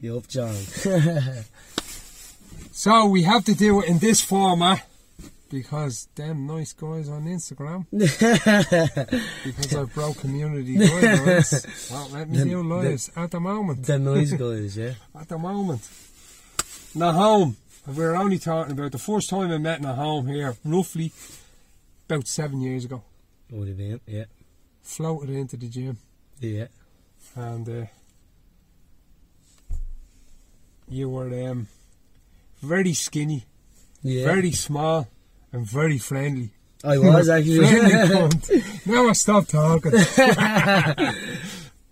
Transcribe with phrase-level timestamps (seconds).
[0.00, 0.54] Yup, John.
[2.72, 4.86] So we have to do it in this format
[5.50, 7.86] because them nice guys on Instagram.
[9.44, 11.90] because I broke community guidelines.
[11.90, 13.84] Won't let me The- do lives at the moment.
[13.84, 14.92] the noise guys, yeah.
[15.18, 15.80] At the moment.
[16.94, 17.56] Nahom.
[17.88, 21.10] We were only talking about the first time I met Nahom here, roughly
[22.08, 23.02] about seven years ago.
[23.50, 24.26] Would have been, yeah.
[24.82, 25.98] Floated into the gym
[26.38, 26.66] Yeah.
[27.34, 27.86] and uh,
[30.90, 31.68] you were um,
[32.62, 33.44] very skinny,
[34.02, 34.24] Yeah.
[34.24, 35.08] very small,
[35.52, 36.50] and very friendly.
[36.84, 37.66] I was actually.
[37.66, 38.86] Friendly cunt.
[38.86, 39.92] Never stop talking.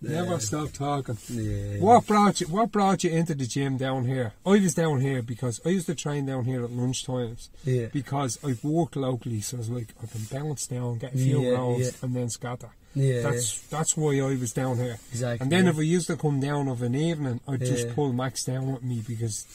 [0.07, 1.17] Never stop talking.
[1.29, 1.79] yeah.
[1.79, 2.47] What brought you?
[2.47, 4.33] What brought you into the gym down here?
[4.45, 7.87] I was down here because I used to train down here at lunch times Yeah.
[7.93, 11.41] because I work locally, so I was like I can bounce down, get a few
[11.43, 11.91] Yeah, rounds, yeah.
[12.01, 12.69] and then scatter.
[12.95, 13.21] Yeah.
[13.21, 14.97] That's that's why I was down here.
[15.11, 15.43] exactly.
[15.43, 15.71] And then yeah.
[15.71, 17.93] if I used to come down of an evening, I'd just Yeah.
[17.93, 19.45] pull Max down with me because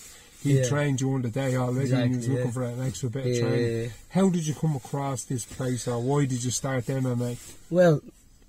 [0.43, 0.69] he Yeah.
[0.69, 2.53] trained during the day already and he was Exactly, looking yeah.
[2.53, 3.41] for an extra bit of yeah.
[3.41, 3.91] training.
[4.11, 7.37] How did you come across this place or why did you start MMA?
[7.71, 8.01] Well,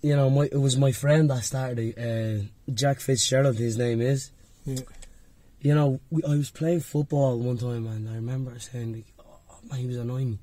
[0.03, 1.97] you know, my, it was my friend that started it.
[1.97, 4.31] Uh, Jack Fitzgerald, his name is.
[4.65, 4.81] Yeah.
[5.61, 9.57] You know, we, I was playing football one time and I remember saying, like, oh,
[9.69, 10.39] man, he was annoying me.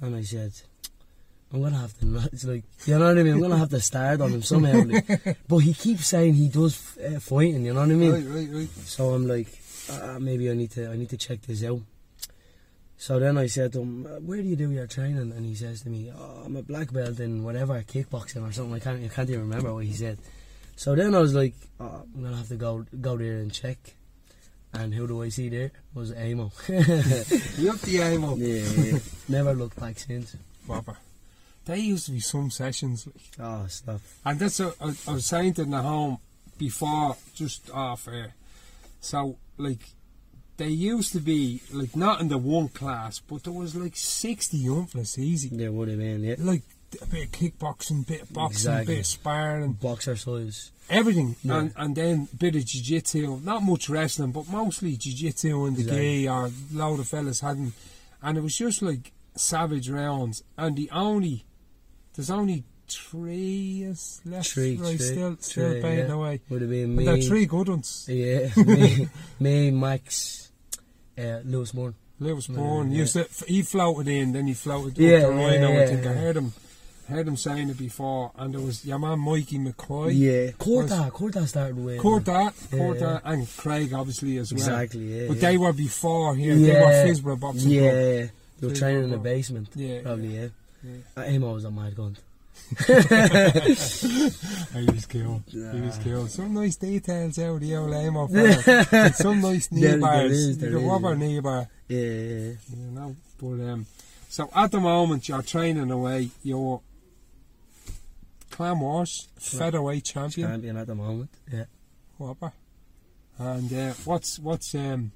[0.00, 0.52] And I said,
[1.52, 3.34] I'm going to have to, it's like, you know what I mean?
[3.34, 4.82] I'm going to have to start on him somehow.
[4.82, 5.36] Like.
[5.48, 8.12] But he keeps saying he does uh, fighting, you know what I mean?
[8.12, 8.70] Right, right, right.
[8.86, 9.48] So I'm like,
[9.90, 11.80] uh, maybe I need to I need to check this out.
[12.96, 15.54] So then I said to him, "Uh, "Where do you do your training?" And he
[15.54, 19.04] says to me, oh, "I'm a black belt in whatever kickboxing or something." I can't
[19.04, 20.18] I can't even remember what he said.
[20.76, 23.78] So then I was like, oh, "I'm gonna have to go go there and check."
[24.72, 25.70] And who do I see there?
[25.94, 26.50] Was Amo.
[26.68, 28.38] You up the up.
[28.38, 28.98] yeah, yeah.
[29.28, 30.34] Never looked back since.
[30.66, 30.96] Proper.
[31.64, 34.02] There used to be some sessions, like, Oh, stuff.
[34.24, 36.18] and that's what I, I was saying to home
[36.58, 38.34] before, just off air.
[39.00, 39.80] So, like,
[40.56, 44.58] they used to be like not in the one class, but there was like sixty
[44.64, 45.48] youngflas easy.
[45.50, 46.36] There would have been, yeah.
[46.38, 46.62] Like
[47.02, 48.94] a bit of kickboxing, bit of boxing, Exactly.
[48.94, 50.70] bit of sparring, Boxer size.
[50.88, 51.58] everything, Yeah.
[51.58, 53.40] and and then a bit of jiu-jitsu.
[53.42, 56.22] Not much wrestling, but mostly jiu-jitsu and the Exactly.
[56.22, 57.72] gi or a load of fellas hadn't,
[58.22, 60.44] and it was just like savage rounds.
[60.56, 61.44] And the only
[62.14, 64.96] there's only three is left, Three, right?
[64.96, 66.14] three, still, still three, paying yeah.
[66.14, 66.40] away.
[66.48, 67.04] Would have been But me.
[67.06, 68.06] they're three good ones.
[68.08, 69.08] Yeah, me,
[69.40, 70.50] me, Max,
[71.18, 71.94] uh, Lewis Moore.
[72.20, 72.98] Lewis Yeah, Bourne yeah.
[72.98, 75.68] used he floated in, then he floated Yeah, up to yeah, Rhino.
[75.68, 76.52] I yeah, think I heard him,
[77.08, 78.30] heard him saying it before.
[78.36, 80.12] And there was your man Mikey McCoy.
[80.16, 82.00] Yeah, Corta, Corta started with.
[82.00, 83.06] Court that, Yeah, Court yeah.
[83.06, 84.58] that, and Craig obviously as well.
[84.60, 85.26] Exactly, yeah.
[85.28, 85.50] But yeah.
[85.50, 86.54] they were before here.
[86.54, 88.30] yeah, They were Phibsborough Boxing Yeah, Club.
[88.60, 89.68] they were training in the basement.
[89.74, 90.48] Yeah, Probably, yeah.
[90.84, 90.92] yeah.
[91.16, 91.96] Uh, Amo was a mad
[92.86, 95.42] He was cool.
[95.50, 96.30] He was killed.
[96.30, 98.86] Some nice details out of the old Amo fella.
[98.92, 100.32] And Some nice knee There- there bars.
[100.32, 101.66] is, you can is, rub our yeah.
[101.88, 103.16] Yeah, yeah, you know.
[103.38, 103.86] But um,
[104.28, 106.30] so at the moment you're training away.
[106.42, 106.80] You're
[108.50, 110.48] Clan Wars featherweight champion.
[110.48, 111.30] Champion at the moment.
[111.52, 111.64] Yeah.
[112.18, 112.52] Whopper.
[113.38, 115.10] And uh, what's what's um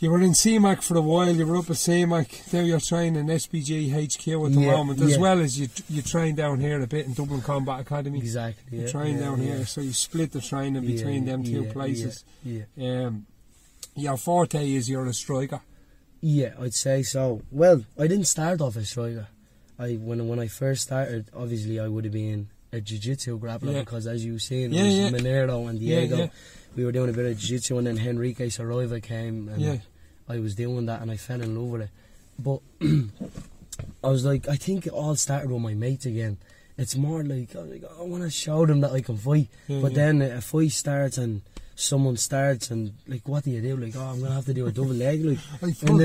[0.00, 3.26] you were in CMAC for a while, you were up at CMAC, now you're training
[3.26, 5.18] SBG HQ at the Yeah, moment, as yeah.
[5.18, 8.18] well as you you train down here a bit in Dublin Combat Academy.
[8.18, 8.78] Exactly.
[8.78, 12.24] You Yeah, train yeah, down here, so you split the training between them two places.
[12.42, 13.04] Yeah, yeah.
[13.06, 13.26] Um
[13.94, 15.60] your forte is you're a striker.
[16.22, 17.42] Yeah, I'd say so.
[17.50, 19.28] Well, I didn't start off as a striker.
[19.78, 24.06] I when when I first started, obviously I would have been a jiu-jitsu grappler because
[24.06, 25.20] as you seen, Yeah, it was.
[25.22, 26.30] Monero and Diego.
[26.76, 29.76] We were doing a bit of jiu-jitsu and then Henrique Saraiva came and Yeah.
[30.28, 31.90] I was doing that and I fell in love with it.
[32.38, 32.60] But
[34.04, 36.38] I was like, I think it all started with my mates again.
[36.78, 39.48] It's more like, I, like, I want to show them that I can fight.
[39.68, 39.96] Yeah, but yeah.
[39.96, 41.42] then a fight starts and
[41.74, 43.76] someone starts and like, what do you do?
[43.76, 45.38] Like, oh, I'm gonna have to do a double leg, like
[45.82, 46.04] in the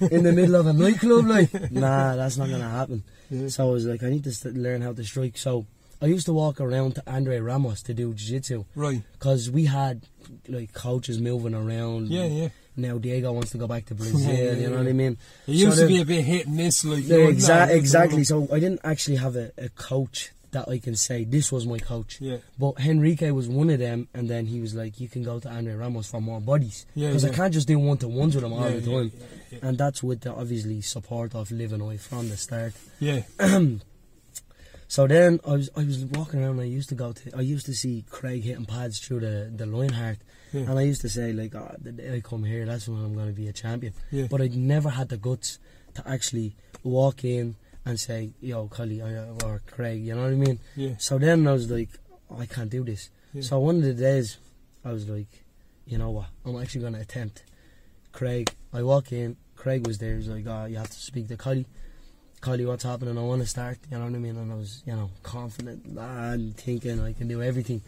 [0.00, 1.26] in, in the middle of a nightclub.
[1.26, 3.02] Like, nah, that's not gonna happen.
[3.30, 3.48] Yeah.
[3.48, 5.36] So I was like, I need to st- learn how to strike.
[5.36, 5.66] So
[6.00, 9.02] I used to walk around to Andre Ramos to do jiu-jitsu Right.
[9.12, 10.02] because we had
[10.48, 12.08] like coaches moving around.
[12.08, 12.48] Yeah, yeah.
[12.76, 14.20] Now Diego wants to go back to Brazil.
[14.20, 14.78] Yeah, you know yeah.
[14.78, 15.16] what I mean?
[15.48, 18.22] It used So to then- be a bit hit and miss like Yeah, exa- exactly.
[18.24, 21.78] So I didn't actually have a, a coach that I can say this was my
[21.78, 22.18] coach.
[22.22, 22.38] Yeah.
[22.58, 25.48] But Henrique was one of them, and then he was like, "You can go to
[25.50, 27.30] Andre Ramos for more bodies Yeah, because yeah.
[27.30, 29.12] I can't just do one to ones with him all Yeah, the time."
[29.60, 32.72] And that's with the obviously support of Living from the start.
[33.00, 33.22] Yeah.
[34.90, 36.60] So then I was I was walking around.
[36.60, 39.66] I used to go to I used to see Craig hitting pads through the the
[39.66, 40.18] Lionheart,
[40.52, 40.62] Yeah.
[40.62, 43.14] and I used to say like, oh, the day I come here, that's when I'm
[43.14, 43.92] going to be a champion.
[44.10, 44.26] Yeah.
[44.30, 45.58] But I never had the guts
[45.94, 50.36] to actually walk in and say, yo, Cully or, or Craig, you know what I
[50.36, 50.58] mean?
[50.76, 50.94] Yeah.
[50.98, 51.90] So then I was like,
[52.30, 53.10] oh, I can't do this.
[53.34, 53.42] Yeah.
[53.42, 54.38] So one of the days,
[54.84, 55.44] I was like,
[55.86, 56.26] you know what?
[56.44, 57.44] I'm actually going to attempt.
[58.12, 59.36] Craig, I walk in.
[59.56, 60.16] Craig was there.
[60.16, 61.66] He's like, oh, you have to speak to Kylie.
[62.40, 63.18] Kylie, what's happening?
[63.18, 63.78] I want to start.
[63.90, 64.36] You know what I mean?
[64.36, 67.82] And I was, you know, confident and thinking I can do everything.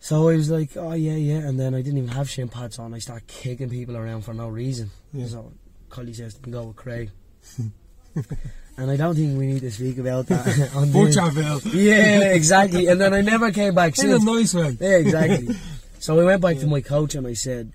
[0.00, 1.38] So I was like, oh yeah, yeah.
[1.38, 2.94] And then I didn't even have shin pads on.
[2.94, 4.90] I started kicking people around for no reason.
[5.12, 5.26] Yeah.
[5.26, 5.52] So
[5.90, 7.10] Kylie says to go with Craig.
[8.14, 10.70] and I don't think we need to speak about that.
[10.74, 11.60] on the- Butcherville.
[11.74, 12.86] yeah, exactly.
[12.86, 14.76] And then I never came back In a nice way.
[14.80, 15.54] Yeah, exactly.
[15.98, 17.72] so I went back to my coach and I said,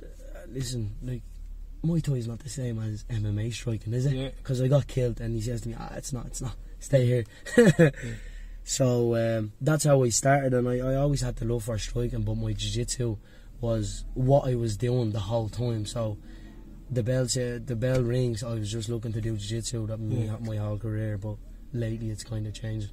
[0.47, 1.21] listen, like,
[1.85, 4.13] Muay Thai is not the same as MMA striking, is it?
[4.13, 4.29] Yeah.
[4.37, 6.55] Because I got killed and he says to me, ah, it's not, it's not.
[6.79, 7.91] Stay here.
[8.65, 12.21] So um, that's how I started and I, I always had the love for striking,
[12.21, 13.17] but my jiu-jitsu
[13.59, 15.85] was what I was doing the whole time.
[15.85, 16.17] So
[16.89, 20.15] the bell said, the bell rings, I was just looking to do jiu-jitsu that my,
[20.15, 20.35] Yeah.
[20.39, 21.35] my whole career, but
[21.73, 22.89] lately it's kind of changed.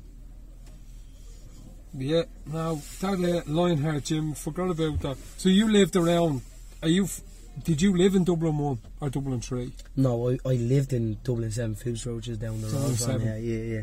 [1.97, 5.17] Yeah, now that uh, Lionheart Jim, forgot about that.
[5.39, 6.43] So you lived around.
[6.83, 7.05] Are you?
[7.05, 7.21] F-
[7.63, 9.73] did you live in Dublin one or Dublin three?
[9.97, 13.37] No, I, I lived in Dublin 7 Phipps Road, just down the road from here.
[13.39, 13.83] Yeah, yeah.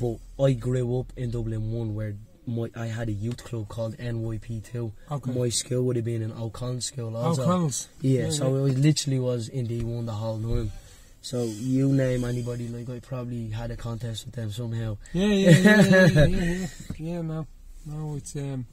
[0.00, 2.14] But I grew up in Dublin 1 where
[2.46, 4.92] my I had a youth club called NYP2.
[5.10, 5.32] Okay.
[5.32, 7.44] My school would have been in O'Connell School also.
[7.44, 7.88] Connells.
[8.00, 8.72] yeah, yeah, so yeah.
[8.72, 10.72] I literally was in D1 the whole time.
[11.20, 14.96] So you name anybody, like I probably had a contest with them somehow.
[15.12, 16.66] Yeah, yeah, yeah, yeah, yeah, yeah, yeah.
[16.96, 17.46] Yeah, no,
[17.84, 18.64] no, it's um,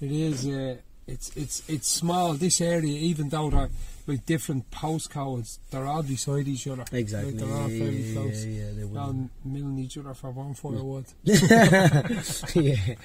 [0.00, 0.46] it is.
[0.46, 2.34] Uh, it's it's it's small.
[2.34, 3.70] This area, even though they're
[4.06, 6.84] like different postcodes, they're all beside each other.
[6.92, 7.32] Exactly.
[7.32, 8.44] Like, they're all yeah, fairly yeah, close.
[8.44, 8.98] Yeah, yeah, they would.
[8.98, 11.06] All milling each other for one firewood.
[12.54, 12.94] yeah.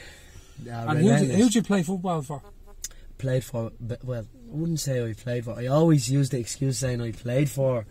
[0.65, 1.37] Nah, And who relentless.
[1.37, 2.41] who'd you play football for?
[3.17, 3.71] played for,
[4.03, 5.53] well, I wouldn't say I played for.
[5.57, 7.85] I always used the excuse saying I played for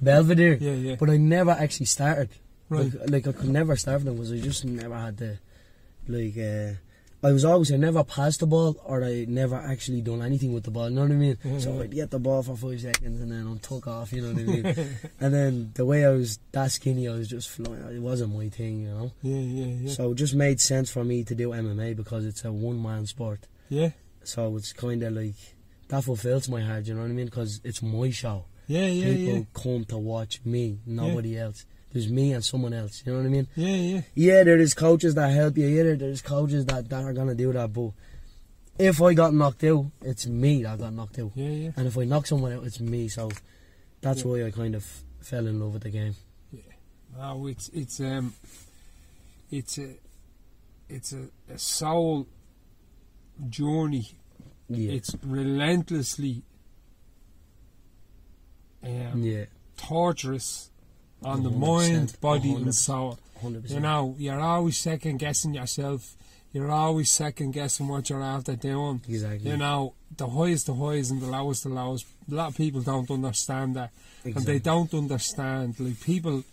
[0.00, 0.96] Belvedere, Yeah, yeah.
[0.98, 2.30] but I never actually started.
[2.68, 2.92] Right.
[2.92, 5.38] Like, like I could never start for them because I just never had the,
[6.08, 6.74] like, uh,
[7.22, 10.62] I was always I never passed the ball or I never actually done anything with
[10.64, 10.88] the ball.
[10.88, 11.38] You know what I mean?
[11.42, 11.80] Yeah, so.
[11.80, 14.12] I'd get the ball for five seconds and then I'm took off.
[14.12, 14.96] You know what I mean?
[15.20, 17.82] and then the way I was that skinny, I was just flying.
[17.96, 19.12] It wasn't my thing, you know.
[19.22, 19.90] Yeah, yeah, yeah.
[19.92, 23.06] So it just made sense for me to do MMA because it's a one man
[23.06, 23.48] sport.
[23.68, 23.90] yeah,
[24.22, 25.34] So it's kind of like
[25.88, 26.86] that fulfills my heart.
[26.86, 27.26] You know what I mean?
[27.26, 28.44] Because it's my show.
[28.68, 29.44] yeah, yeah, People yeah.
[29.54, 31.64] come to watch me, nobody else.
[31.98, 33.02] There's me and someone else.
[33.04, 33.48] You know what I mean?
[33.56, 34.00] Yeah, yeah.
[34.14, 35.66] Yeah, there is coaches that help you.
[35.66, 37.72] Yeah, there's coaches that, that are gonna do that.
[37.72, 37.90] But
[38.78, 41.32] if I got knocked out, it's me that got knocked out.
[41.34, 41.70] Yeah, yeah.
[41.76, 43.08] And if I knock someone out, it's me.
[43.08, 43.32] So
[44.00, 44.26] that's Yeah.
[44.30, 44.84] why I kind of
[45.20, 46.14] fell in love with the game.
[46.52, 46.60] Yeah.
[47.18, 48.32] Oh, it's it's um,
[49.50, 49.94] it's a
[50.88, 52.28] it's a, a soul
[53.48, 54.12] journey.
[54.68, 56.42] Yeah, It's relentlessly
[58.84, 59.46] um, yeah,
[59.76, 60.70] torturous
[61.22, 62.74] on the mind, body, and 100%.
[62.74, 63.18] soul.
[63.42, 66.16] hundred You know, you're always second guessing yourself.
[66.52, 69.02] You're always second guessing what you're after doing.
[69.08, 69.50] Exactly.
[69.50, 72.04] You know, the highest the highs and the lowest the lows.
[72.30, 73.90] A lot of people don't understand that.
[74.24, 75.78] and they don't understand.
[75.78, 76.44] Like people,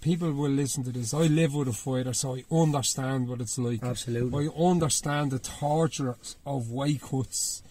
[0.00, 1.12] people will listen to this.
[1.12, 3.82] I live with a fighter, so I understand what it's like.
[3.82, 4.48] Absolutely.
[4.48, 6.16] I understand the torture
[6.46, 7.62] of weight cuts,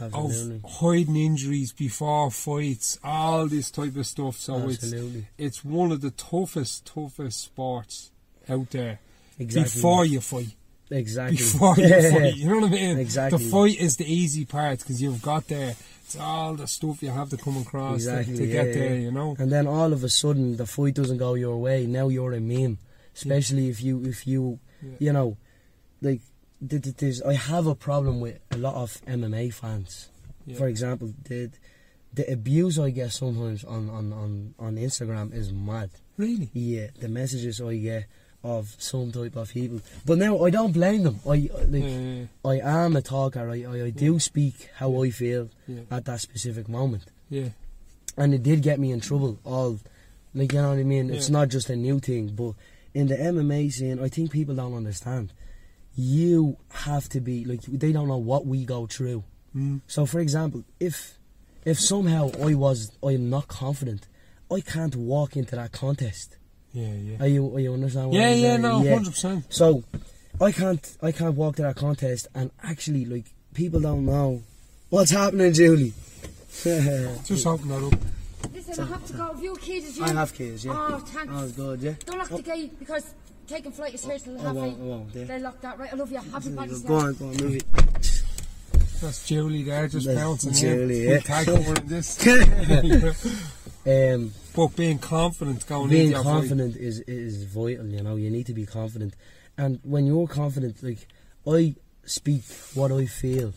[0.00, 0.60] Absolutely.
[0.64, 4.36] of hiding injuries before fights, all this type of stuff.
[4.36, 5.26] So it's Absolutely.
[5.38, 8.10] it's one of the toughest, toughest sports
[8.48, 9.00] out there.
[9.38, 9.62] Exactly.
[9.80, 10.54] Before you fight,
[10.90, 11.36] Exactly.
[11.36, 12.98] before you fight, you know what I mean?
[12.98, 13.38] Exactly.
[13.42, 15.74] The fight is the easy part because you've got there.
[16.04, 18.94] It's all the stuff you have to come across to- Exactly, to, yeah, get there.
[18.96, 19.36] You know.
[19.38, 21.86] And then all of a sudden the fight doesn't go your way.
[21.86, 22.78] Now you're a meme,
[23.14, 24.90] especially if you if you Yeah.
[24.98, 25.36] you know
[26.02, 26.20] like
[26.62, 30.08] there's I have a problem with a lot of MMA fans.
[30.46, 30.56] Yeah.
[30.56, 31.50] For example, the
[32.14, 35.90] the abuse I get sometimes on on on on Instagram is mad.
[36.16, 36.50] Really?
[36.52, 38.06] Yeah, the messages I get
[38.44, 39.80] of some type of people.
[40.04, 41.20] But now I don't blame them.
[41.24, 43.48] I like Yeah, I am a talker.
[43.50, 47.48] I I, I do speak how I feel yeah, at that specific moment yeah,
[48.18, 49.38] and it did get me in trouble.
[49.44, 49.80] All
[50.34, 51.10] like you know what I mean.
[51.10, 52.52] It's not just a new thing, but
[52.92, 55.32] in the MMA scene, I think people don't understand.
[55.94, 59.24] You have to be like they don't know what we go through.
[59.54, 61.18] mm, So, for example, if
[61.64, 64.08] if somehow I was I'm not confident,
[64.50, 66.36] I can't walk into that contest.
[66.72, 67.16] yeah, yeah.
[67.20, 68.08] Are you are you understand?
[68.10, 68.62] What Yeah, I'm yeah, saying?
[68.62, 69.44] no, hundred percent.
[69.50, 69.84] So,
[70.40, 74.42] I can't I can't walk to that contest, and actually, like people don't know
[74.88, 75.92] what's happening, Julie.
[76.62, 77.98] Just open that up.
[78.54, 79.24] Listen, I have to go.
[79.32, 80.04] Have you key to you?
[80.04, 80.72] I have kids, yeah.
[80.74, 81.32] Oh, thanks.
[81.34, 81.94] Oh, good, yeah.
[82.06, 83.14] Don't lock the gate because
[83.52, 84.80] taking flight is here till I half won't, eight.
[84.80, 85.24] I won't, yeah.
[85.24, 85.92] They lock that, right?
[85.92, 86.18] I love you.
[86.18, 87.06] Happy Paddy's Go Day.
[87.06, 87.64] on, go on, move it.
[89.00, 91.08] That's Julie there, just That's bouncing Julie, in.
[91.10, 91.16] yeah.
[91.16, 92.18] We tag over in this.
[93.84, 96.30] Um, but being confident going being into your fight.
[96.34, 97.86] confident is is vital.
[97.88, 99.16] You know, you need to be confident,
[99.58, 101.08] and when you're confident, like
[101.44, 102.44] I speak
[102.74, 103.54] what I feel,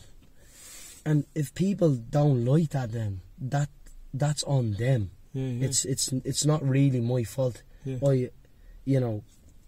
[1.06, 3.70] and if people don't like that, then that
[4.16, 5.12] that's on them.
[5.34, 5.68] Yeah, yeah.
[5.68, 7.62] It's it's it's not really my fault.
[7.84, 7.98] Yeah.
[8.04, 8.32] I,
[8.84, 9.22] you know,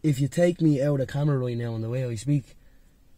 [0.04, 2.56] if you take me out of camera right now and the way I speak,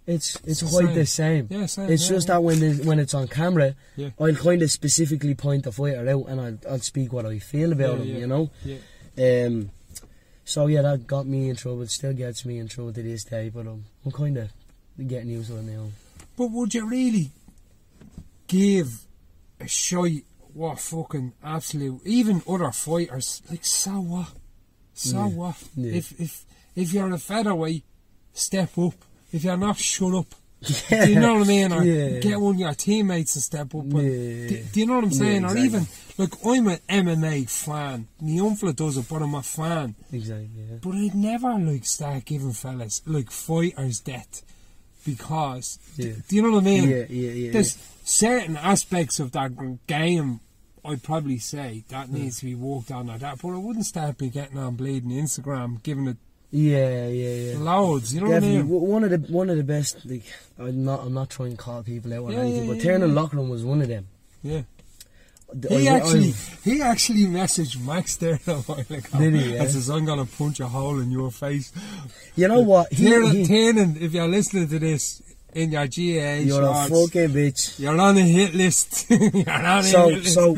[0.08, 0.96] it's it's the quite same.
[0.96, 1.48] the same.
[1.52, 2.34] yeah, same, It's yeah, just yeah.
[2.36, 4.10] that when the, when it's on camera, Yeah.
[4.20, 7.72] I'll kind of specifically point the fighter out and I'll, I'll speak what I feel
[7.74, 8.50] about him, you know.
[8.66, 8.78] Yeah.
[9.46, 9.70] Um,
[10.46, 11.86] so yeah, that got me in trouble.
[11.88, 14.50] Still gets me in trouble to this day, but I'm, I'm kind of
[15.08, 15.90] getting used to it now.
[16.36, 17.30] But would you really
[18.48, 19.02] give
[19.60, 24.32] a shite what fucking absolute even other fighters like so what?
[24.96, 25.28] So Yeah.
[25.28, 25.56] what?
[25.76, 25.94] Yeah.
[25.94, 26.46] If if
[26.76, 27.84] if you're a featherweight,
[28.34, 28.94] step up.
[29.32, 30.36] If you're not, shut up.
[30.90, 31.72] Do you know what I mean?
[31.72, 32.20] Or Yeah.
[32.20, 33.86] get one of your teammates to step up.
[33.86, 34.02] Yeah.
[34.02, 35.46] do, do you know what I'm Yeah, saying?
[35.46, 38.08] Or even like I'm an MMA fan.
[38.20, 39.96] My does it, but I'm a fan.
[40.12, 40.50] Exactly.
[40.58, 40.76] Yeah.
[40.82, 44.44] But I'd never like start giving fellas like fighters death
[45.06, 46.14] because Yeah.
[46.28, 46.90] do you know what I mean?
[46.90, 47.52] Yeah, yeah, yeah.
[47.54, 49.52] There's certain aspects of that
[49.88, 50.42] game
[50.84, 54.18] I'd probably say that needs to be walked on like that, but I wouldn't start
[54.18, 56.18] be getting on bleeding Instagram, giving it
[56.52, 57.58] yeah, yeah, yeah.
[57.60, 58.14] loads.
[58.14, 58.90] You know Definitely, what I mean?
[58.92, 60.06] one of the one of the best.
[60.06, 60.24] Like,
[60.58, 63.10] I'm not I'm not trying to call people out or Yeah, anything, yeah, but Tiernan
[63.10, 63.16] yeah.
[63.22, 64.08] Loughlin was one of them.
[64.44, 64.62] Yeah.
[65.72, 69.18] I- He I- actually, he actually messaged Max there a while ago.
[69.18, 69.62] Did he, yeah?
[69.64, 71.72] And says, "I'm gonna punch a hole in your face."
[72.36, 72.92] you know what?
[72.94, 75.22] He, Tiernan, he- Tiernan, if you're listening to this
[75.54, 77.80] in your GA you're a fucking bitch.
[77.80, 79.08] You're on a hit list.
[79.10, 80.34] You're on a So hit list.
[80.36, 80.56] so.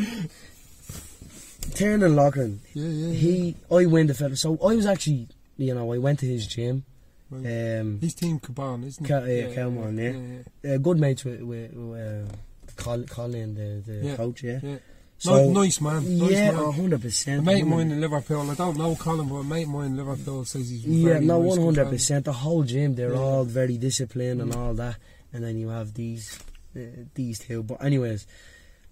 [1.74, 3.14] Tiernan Loughlin, yeah, yeah, yeah.
[3.14, 4.36] he I win the fella.
[4.36, 5.28] So I was actually,
[5.62, 6.84] you know, I went to his gym.
[7.30, 7.80] Right.
[7.80, 9.08] Um, He's Team Kaobon, isn't he?
[9.08, 10.74] Ca- yeah, Kaobon, yeah.
[10.74, 12.30] uh, good mates with with, with
[12.78, 14.16] uh, Colin, the the Yeah.
[14.18, 14.44] coach.
[14.44, 14.60] Yeah.
[14.62, 14.78] yeah.
[15.18, 16.18] So- Ni- nice man.
[16.18, 16.72] Nice yeah, man.
[16.74, 17.46] hundred percent.
[17.46, 20.44] mate mine in Liverpool, I don't know Colin, but a mate of mine in Liverpool
[20.46, 22.26] says he's Yeah, no, nice, one hundred percent.
[22.26, 23.20] The whole gym, they're Yeah.
[23.20, 24.58] all very disciplined and Mm.
[24.58, 24.98] all that,
[25.32, 26.38] and then you have these,
[26.76, 26.80] uh,
[27.14, 27.62] these two.
[27.64, 28.26] But anyways,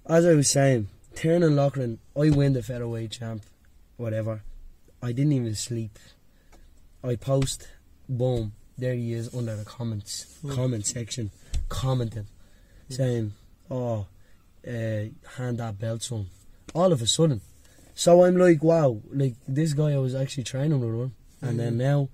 [0.06, 3.42] as I was saying, Tiernan Loughlin, I win the featherweight champ,
[3.98, 4.44] whatever.
[5.02, 5.98] I didn't even sleep.
[7.04, 7.68] I post,
[8.08, 10.56] boom, there he is under the comments, Mm.
[10.56, 11.32] comment section,
[11.70, 12.28] commenting,
[12.90, 13.34] saying,
[13.70, 14.08] "Oh,
[14.68, 14.72] uh,
[15.38, 16.28] hand that belt, son."
[16.76, 17.42] All of a sudden,
[17.96, 21.74] so I'm like, wow, like this guy I was actually training with him, and then
[21.74, 21.78] Mhm.
[21.78, 22.10] now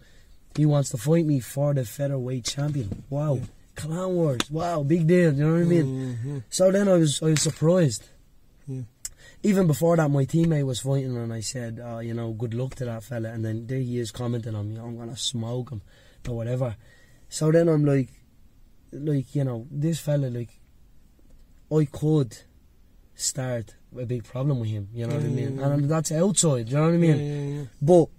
[0.55, 3.03] he wants to fight me for the featherweight champion.
[3.09, 3.45] Wow, Yeah.
[3.75, 5.33] Clown Wars, wow, big deal.
[5.33, 6.17] You know what I mean?
[6.23, 6.43] Mhm.
[6.49, 8.03] So then I was I was surprised.
[8.67, 8.83] Yeah.
[9.43, 12.75] Even before that, my teammate was fighting, and I said, oh, you know, good luck
[12.75, 13.29] to that fella.
[13.29, 15.81] And then there he is commenting on me, I'm gonna smoke him,
[16.27, 16.75] or whatever.
[17.29, 18.09] So then I'm like,
[18.91, 20.59] like you know, this fella, like,
[21.71, 22.37] I could
[23.15, 24.89] start a big problem with him.
[24.93, 25.57] You know what I mean?
[25.57, 25.73] yeah, yeah.
[25.73, 26.69] And that's outside.
[26.69, 27.17] You know what I mean?
[27.17, 27.65] Yeah, yeah, yeah.
[27.81, 28.09] But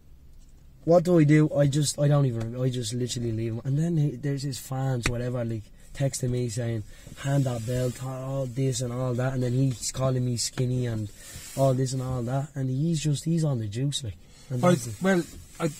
[0.85, 1.53] what do I do?
[1.53, 3.63] I just I don't even I just literally leave him.
[3.65, 5.65] And then he, there's his fans, whatever, like
[5.97, 6.83] texting me saying,
[7.19, 11.09] "Hand that belt, all this and all that," and then he's calling me skinny and
[11.57, 14.15] all this and all that, and he's just he's on the juice, like.
[14.62, 15.25] I, well,
[15.59, 15.71] I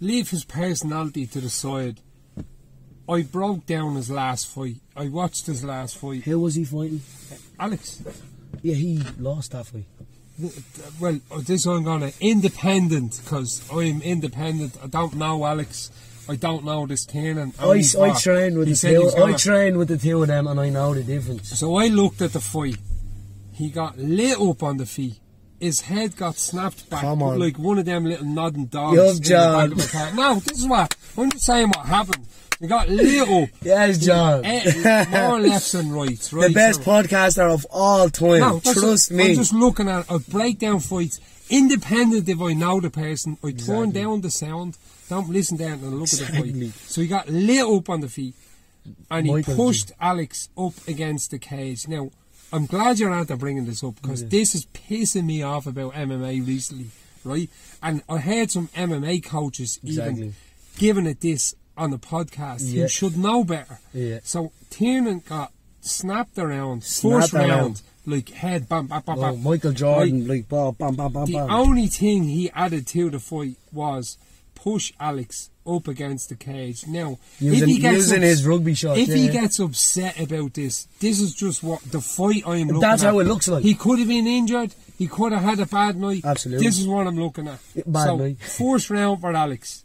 [0.00, 1.98] leave his personality to the side.
[3.08, 4.76] I broke down his last fight.
[4.94, 6.22] I watched his last fight.
[6.24, 7.00] Who was he fighting?
[7.58, 8.02] Alex,
[8.62, 9.86] Yeah, he lost that fight.
[11.00, 14.76] well, this I'm gonna independent because I'm independent.
[14.82, 15.90] I don't know Alex.
[16.28, 17.52] I don't know this Tiernan.
[17.58, 19.08] I, I trained with he the two.
[19.16, 19.38] I gonna-
[19.78, 21.58] with the two of them, and I know the difference.
[21.58, 22.76] So I looked at the fight.
[23.52, 25.18] He got lit up on the feet.
[25.60, 27.38] His head got snapped back on.
[27.40, 29.18] like one of them little nodding dogs.
[29.20, 29.72] The John.
[29.72, 30.14] a.
[30.14, 31.68] No, this is what I'm just saying.
[31.70, 32.26] What happened?
[32.60, 33.48] He got lit up.
[33.62, 34.42] Yes, John.
[35.10, 36.48] More lefts and rights, right?
[36.48, 38.40] the best So- podcaster of all time.
[38.40, 39.14] No, Trust it.
[39.14, 39.30] me.
[39.30, 41.18] I'm just looking at I break down fights
[41.50, 43.38] independent if I know the person.
[43.42, 43.92] I turn Exactly.
[43.92, 44.76] down the sound.
[45.08, 46.72] Don't listen down and look at the fight.
[46.86, 48.34] So he got lit up on the feet,
[49.10, 51.88] and he Michael pushed Alex up against the cage.
[51.88, 52.10] Now,
[52.52, 54.28] I'm glad you're after bringing this up because Yeah.
[54.30, 56.86] this is pissing me off about MMA recently,
[57.24, 57.48] right?
[57.82, 60.18] And I heard some MMA coaches Exactly.
[60.18, 60.34] even
[60.78, 62.82] giving it this on the podcast Yeah.
[62.82, 63.78] who should know better.
[63.94, 64.20] Yeah.
[64.24, 67.48] So Tiernan got snapped around, Snapped first around.
[67.48, 69.42] round, like head bam, bam, bam, Oh, bam.
[69.42, 71.50] Michael Jordan, like bam, bam, bam, bam, The bam.
[71.50, 74.16] only thing he added to the fight was
[74.62, 76.86] push Alex up against the cage.
[76.86, 78.96] Now, Using, if he gets using ups- his rugby shot.
[78.98, 82.68] if yeah, he gets upset about this, this is just what the fight I am
[82.68, 83.08] looking That's at.
[83.12, 83.62] how it looks like.
[83.62, 84.74] He could have been injured.
[84.96, 86.24] He could have had a bad night.
[86.24, 86.66] Absolutely.
[86.66, 87.60] This is what I'm looking at.
[87.86, 88.38] Bad so, night.
[88.38, 89.84] first round for Alex.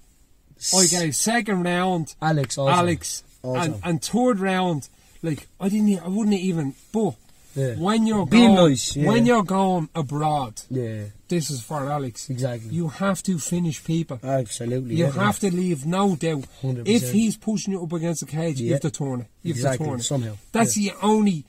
[0.89, 2.72] Gave second round Alex also.
[2.74, 3.60] Alex, Also.
[3.62, 4.88] and and third round,
[5.22, 6.74] like I didn't, I wouldn't even.
[6.94, 7.15] But
[7.55, 7.75] Yeah.
[7.75, 9.07] when you're going, nice, yeah.
[9.07, 12.29] when you're going abroad, Yeah, this is for Alex.
[12.29, 12.69] exactly.
[12.72, 14.19] You have to finish people.
[14.24, 14.95] Absolutely.
[14.95, 16.45] You yeah, have to leave no doubt.
[16.63, 16.88] 100%.
[16.88, 18.74] If he's pushing you up against the cage, you Yeah.
[18.74, 19.27] have to turn it.
[19.43, 20.03] You have exactly to turn it.
[20.03, 20.38] somehow.
[20.51, 21.45] That's the only.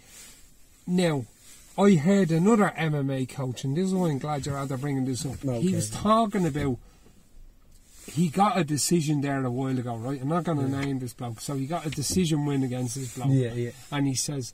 [0.87, 1.25] Now,
[1.79, 5.25] I heard another MMA coach, and this is why I'm glad you're either bringing this
[5.25, 5.43] up.
[5.45, 5.61] Okay.
[5.63, 6.77] He was talking about.
[8.13, 10.21] He got a decision there a while ago, right?
[10.21, 11.41] I'm not going to name this bloke.
[11.41, 13.29] So he got a decision win against this bloke.
[13.31, 13.71] Yeah, yeah.
[13.91, 14.53] And he says,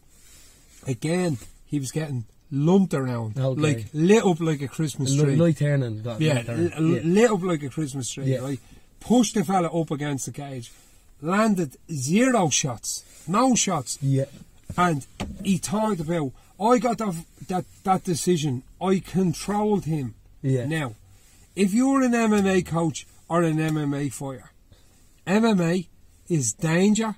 [0.87, 3.61] again, he was getting lumped around, Okay.
[3.61, 5.37] like lit up like a Christmas tree.
[5.37, 6.03] Light turning.
[6.03, 6.79] Got Yeah, yeah.
[6.79, 8.39] lit up like a Christmas tree, Yeah.
[8.39, 8.61] right?
[9.01, 10.73] Pushed the fella up against the cage,
[11.23, 14.25] landed zero shots, no shots, yeah.
[14.77, 15.07] and
[15.45, 17.15] he talked about, I got that,
[17.49, 20.15] that, that decision, I controlled him.
[20.43, 20.67] Yeah.
[20.67, 20.95] Now,
[21.57, 24.51] if you're an MMA coach or an MMA fighter,
[25.27, 25.87] MMA
[26.29, 27.17] is danger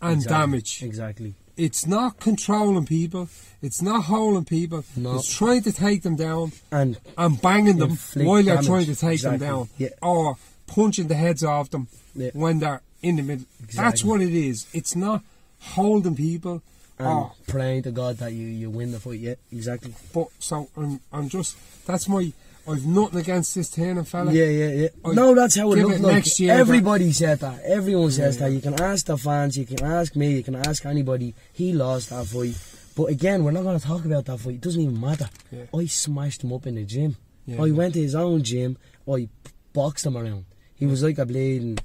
[0.00, 0.36] and Exactly.
[0.38, 0.82] damage.
[0.82, 1.34] Exactly.
[1.56, 3.28] It's not controlling people,
[3.62, 5.16] it's not holding people, No.
[5.16, 8.66] it's trying to take them down And and banging them while you're damage.
[8.66, 9.38] trying to take Exactly.
[9.38, 9.88] them down, Yeah.
[10.02, 12.30] or punching the heads off them Yeah.
[12.32, 13.46] when they're in the middle.
[13.62, 13.84] Exactly.
[13.84, 14.66] That's what it is.
[14.72, 15.22] It's not
[15.60, 16.62] holding people.
[16.98, 19.18] and or, praying to God that you, you win the fight.
[19.18, 19.92] Yeah, exactly.
[20.12, 21.56] but so I'm, I'm just
[21.86, 22.32] that's my.
[22.66, 24.32] I've nothing against this Tiernan fella.
[24.32, 24.88] Yeah, yeah, yeah.
[25.04, 26.14] I no, that's how it looked it like.
[26.14, 27.60] next year, Everybody said that.
[27.62, 28.48] Everyone says Yeah.
[28.48, 28.52] that.
[28.54, 31.34] You can ask the fans, you can ask me, you can ask anybody.
[31.52, 32.56] He lost that fight.
[32.96, 34.54] But again, we're not going to talk about that fight.
[34.54, 35.28] It doesn't even matter.
[35.50, 35.64] Yeah.
[35.76, 37.16] I smashed him up in the gym.
[37.44, 38.78] Yeah, I went to his own gym.
[39.10, 39.28] I
[39.72, 40.46] boxed him around.
[40.76, 41.78] He was like a bleeding.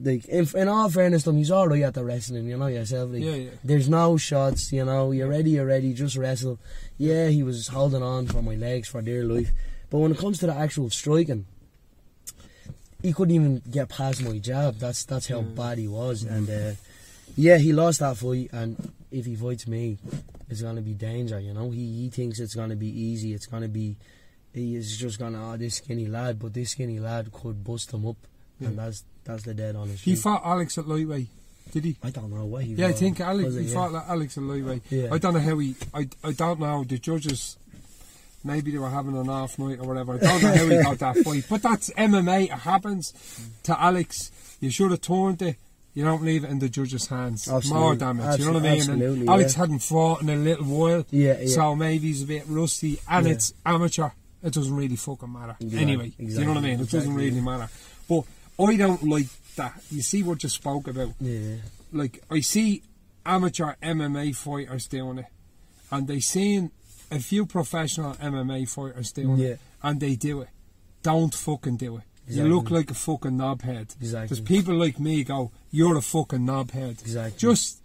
[0.00, 2.46] Like in, in all fairness, to him, he's right at the wrestling.
[2.46, 3.10] You know yourself.
[3.12, 3.50] Like, Yeah, yeah.
[3.64, 4.72] There's no shots.
[4.72, 5.50] You know, you're ready.
[5.52, 5.92] You're ready.
[5.94, 6.58] Just wrestle.
[6.98, 9.50] Yeah, he was holding on for my legs for dear life.
[9.94, 11.46] But when it comes to the actual striking,
[13.00, 14.78] he couldn't even get past my jab.
[14.78, 15.54] That's that's how Mm.
[15.54, 16.24] bad he was.
[16.24, 16.72] And uh,
[17.36, 18.50] yeah, he lost that fight.
[18.52, 19.98] And if he fights me,
[20.50, 21.38] it's gonna be danger.
[21.38, 23.34] You know, he he thinks it's gonna be easy.
[23.34, 23.94] It's gonna be.
[24.52, 28.04] He is just gonna oh this skinny lad, but this skinny lad could bust him
[28.04, 28.16] up,
[28.58, 30.02] and that's that's the dead honest.
[30.02, 30.24] He truth.
[30.24, 31.28] fought Alex at lightweight.
[31.70, 31.96] Did he?
[32.02, 32.74] I don't know what he.
[32.74, 33.44] Yeah, I think Alex.
[33.46, 33.74] Was it, He yeah?
[33.74, 34.82] fought like Alex at lightweight.
[34.90, 35.08] Yeah.
[35.14, 35.76] I don't know how he.
[35.94, 36.82] I, I don't know.
[36.82, 37.58] The judges.
[38.44, 40.14] Maybe they were having an off night or whatever.
[40.14, 41.44] I don't know how he got that fight.
[41.48, 42.44] But that's MMA.
[42.44, 43.12] It happens
[43.64, 44.30] to Alex.
[44.60, 45.56] You should have turned it.
[45.94, 47.46] You don't leave it in the judge's hands.
[47.48, 47.96] More Absolutely.
[47.98, 48.38] damage.
[48.40, 48.72] You know what I mean?
[48.72, 49.58] And Absolutely, Alex yeah.
[49.60, 51.06] hadn't fought in a little while.
[51.10, 51.46] Yeah, yeah.
[51.54, 53.32] So maybe he's a bit rusty and Yeah.
[53.32, 54.08] it's amateur.
[54.42, 55.56] It doesn't really fucking matter.
[55.60, 56.80] Exactly, Anyway, you know what I mean?
[56.80, 57.68] It doesn't really matter.
[58.08, 58.24] But
[58.62, 59.26] I don't like
[59.56, 59.80] that.
[59.90, 61.12] You see what you spoke about?
[61.20, 61.56] Yeah,
[61.92, 62.82] like I see
[63.24, 65.26] amateur MMA fighters doing it,
[65.90, 66.72] and they seen
[67.14, 69.48] a few professional MMA fighters doing Yeah.
[69.48, 70.48] it, and they do it.
[71.02, 72.02] Don't fucking do it.
[72.26, 72.48] Exactly.
[72.50, 73.94] You look like a fucking knobhead.
[74.00, 74.22] Exactly.
[74.36, 77.38] Because people like me go, "You're a fucking knobhead." Exactly.
[77.38, 77.78] Just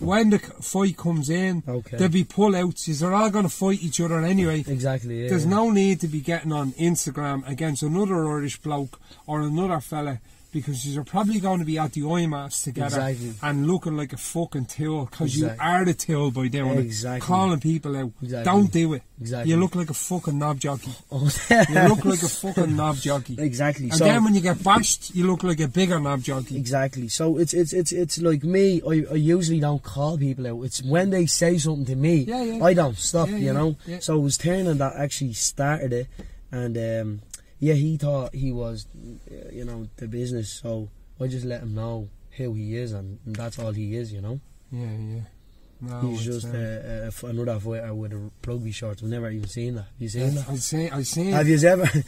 [0.00, 1.96] when the fight comes in, Okay.
[1.96, 2.86] there'll be pull-outs.
[2.86, 4.64] They're all going to fight each other anyway.
[4.66, 5.22] exactly.
[5.22, 5.28] Yeah.
[5.30, 10.20] There's no need to be getting on Instagram against another Irish bloke or another fella
[10.54, 13.34] because you're probably going to be at the IMMAFs together Exactly.
[13.42, 17.18] and looking like a fucking tool because you are the tool by doing Exactly.
[17.18, 17.20] it.
[17.28, 18.12] Calling people out.
[18.22, 18.44] Exactly.
[18.50, 19.02] Don't do it.
[19.20, 19.50] Exactly.
[19.52, 20.92] You look like a fucking knob jockey.
[21.12, 23.36] Oh, You look like a fucking knob jockey.
[23.38, 23.84] exactly.
[23.90, 26.56] And so then when you get bashed, you look like a bigger knob jockey.
[26.56, 27.08] Exactly.
[27.08, 28.80] So it's it's it's it's like me.
[28.82, 30.62] I, I usually don't call people out.
[30.62, 32.16] It's when they say something to me.
[32.22, 32.64] Yeah, yeah.
[32.64, 33.28] I don't stop.
[33.28, 33.76] Yeah, you know.
[34.00, 36.06] So it was Tiernan that actually started it,
[36.50, 37.22] and um,
[37.64, 38.86] yeah, he thought he was,
[39.30, 40.52] uh, you know, the business.
[40.52, 44.12] So I just let him know who he is, and, and that's all he is.
[44.12, 44.40] You know.
[44.70, 45.20] Yeah, yeah.
[45.80, 49.02] No, He's just uh, uh, f- another fighter with a rugby shorts.
[49.02, 49.82] I've never even seen that.
[49.82, 50.48] Have you seen that?
[50.48, 51.32] I seen, I've seen.
[51.32, 51.88] Have you ever?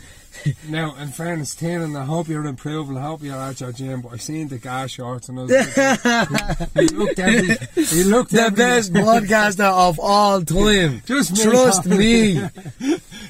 [0.69, 2.99] Now, in fairness, Tiernan, I hope you're improving.
[2.99, 4.03] I hope you're at your gym.
[4.03, 5.51] But I seen the guy shorts and I was
[6.75, 7.85] he, he looked every.
[7.85, 11.03] He looked the every, best podcaster of all time.
[11.07, 11.43] Just me.
[11.43, 12.43] Trust me.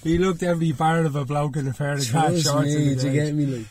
[0.07, 2.47] He looked every bar of a bloke in a pair of shorts.
[2.49, 2.95] in me.
[2.95, 3.47] the Do you get me?
[3.47, 3.67] Like.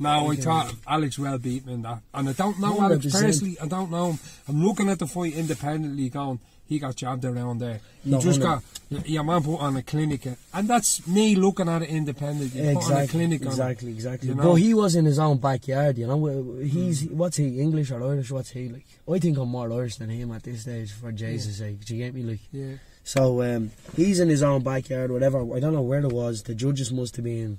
[0.00, 0.42] No, I Okay.
[0.42, 3.12] thought Alex well beat me in that, and I don't know Alex 100%.
[3.12, 3.56] personally.
[3.60, 4.18] I don't know him.
[4.48, 7.80] I'm looking at the fight independently, going, he got jabbed around there.
[8.02, 8.62] He No, just got
[9.06, 12.60] your man put on a clinic, and that's me looking at it independently.
[12.60, 13.50] A Exactly, clinic on it.
[13.50, 14.28] exactly, exactly.
[14.30, 14.42] you know?
[14.42, 16.56] But he was in his own backyard, you know.
[16.60, 17.16] He's hmm.
[17.16, 18.30] what's he English or Irish?
[18.32, 18.86] What's he like?
[19.10, 21.84] I think I'm more Irish than him at this stage, for Jesus' sake.
[21.84, 22.22] Do you get me?
[22.24, 22.74] Like, Yeah.
[23.04, 25.40] So um, he's in his own backyard, whatever.
[25.54, 26.42] I don't know where it was.
[26.44, 27.58] The judges must have been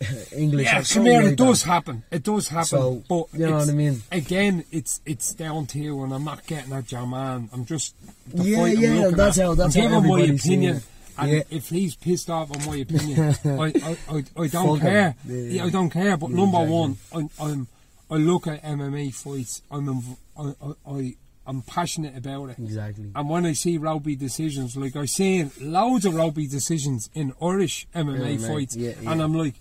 [0.32, 0.66] English.
[0.66, 1.22] Yeah, come here.
[1.22, 1.68] like It does that.
[1.70, 2.02] happen.
[2.10, 2.64] It does happen.
[2.66, 4.02] So, but you know what I mean?
[4.10, 7.48] Again, it's it's down to you, and I'm not getting at your man.
[7.52, 7.94] I'm just
[8.32, 9.44] the Yeah, fight I'm yeah, that's at.
[9.44, 10.82] how- that's I'm how giving my opinion.
[11.18, 11.42] And Yeah.
[11.50, 15.14] if he's pissed off on my opinion, I, I, I, I don't Fuck care.
[15.26, 15.64] Yeah, Yeah, yeah.
[15.64, 16.16] I don't care.
[16.16, 16.76] But Yeah, number exactly.
[16.78, 17.68] one, I'm, I'm
[18.10, 19.60] I look at MMA fights.
[19.70, 21.14] I'm inv- I, I, I
[21.50, 22.58] I'm passionate about it.
[22.60, 23.10] Exactly.
[23.14, 27.86] And when I see rugby decisions, like I seen loads of rugby decisions in Irish
[27.94, 29.20] MMA, MMA, fights, yeah, and.
[29.20, 29.54] I'm like,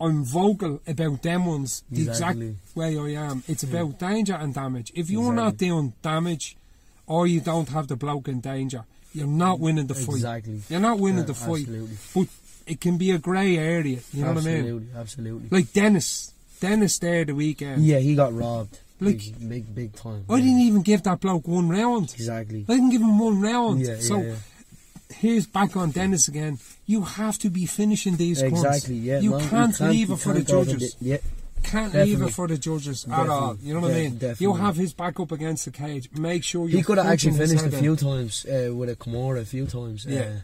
[0.00, 2.48] I'm vocal about them ones the Exactly.
[2.50, 3.42] exact way I am.
[3.48, 4.92] It's about danger and damage.
[4.94, 6.56] If you're not doing damage,
[7.06, 10.14] or you don't have the bloke in danger, you're not winning the fight.
[10.22, 10.60] Exactly.
[10.70, 11.66] You're not winning Yeah, the fight.
[11.68, 11.96] absolutely.
[12.14, 12.26] But
[12.66, 13.98] it can be a grey area.
[14.12, 14.88] You know absolutely, what I mean?
[14.96, 15.00] Absolutely.
[15.00, 15.48] Absolutely.
[15.58, 17.84] Like Dennis, Dennis there the weekend.
[17.84, 18.78] yeah, he got robbed.
[19.02, 20.24] Like- big, big, big time.
[20.28, 20.44] I yeah.
[20.44, 22.12] didn't even give that bloke one round.
[22.14, 22.64] Exactly.
[22.68, 23.80] I didn't give him one round.
[23.80, 24.34] Yeah, so yeah, yeah.
[25.14, 26.58] here's back on Dennis again.
[26.86, 28.42] You have to be finishing these.
[28.42, 28.96] Exactly.
[28.96, 29.20] Yeah.
[29.20, 30.94] You no, can't leave you it for the can't the judges.
[30.94, 31.16] di- Yeah.
[31.62, 33.56] Can't leave it for the judges at all.
[33.62, 34.12] You know what I mean?
[34.14, 34.60] You definitely.
[34.60, 36.10] have his back up against the cage.
[36.12, 36.78] Make sure you.
[36.78, 40.04] He could have actually finished a few times uh, with a Kimura a few times.
[40.04, 40.40] Yeah.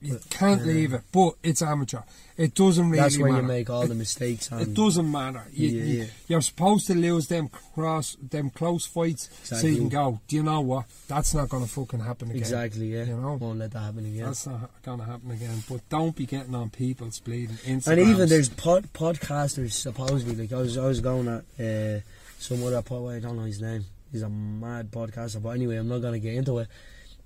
[0.00, 2.02] You can't leave it, but it's amateur.
[2.36, 3.42] It doesn't really that's where matter.
[3.42, 4.48] you make all the mistakes.
[4.52, 5.44] It doesn't matter.
[5.52, 6.04] You, Yeah, you, yeah.
[6.28, 10.20] You're supposed to lose them cross, them close fights, so you can go.
[10.28, 10.84] Do you know what?
[11.08, 12.40] That's not going to fucking happen again.
[12.40, 12.94] Exactly.
[12.94, 13.04] Yeah.
[13.04, 13.38] You know?
[13.40, 14.26] Won't let that happen again.
[14.26, 15.64] That's not going to happen again.
[15.68, 17.88] But don't be getting on people's bleeding Instagrams.
[17.88, 22.00] And even there's pod, podcasters supposedly like I was I was going at uh,
[22.38, 23.84] some other pod I don't know his name.
[24.12, 26.68] He's a mad podcaster, but anyway, I'm not gonna get into it.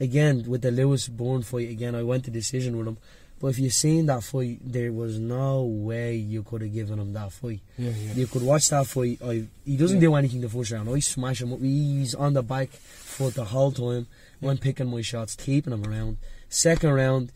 [0.00, 2.98] Again, with the Lewis Bourne fight, again I went to decision with him.
[3.40, 7.12] But if you seen that fight, there was no way you could have given him
[7.14, 7.60] that fight.
[7.76, 8.12] Yeah, yeah.
[8.14, 9.18] You could watch that fight.
[9.24, 10.08] I, he doesn't Yeah.
[10.08, 10.88] do anything the first round.
[10.88, 11.60] I smash him up.
[11.60, 14.06] He's on the back foot the whole time
[14.40, 16.18] when picking my shots, keeping him around.
[16.48, 17.32] Second round,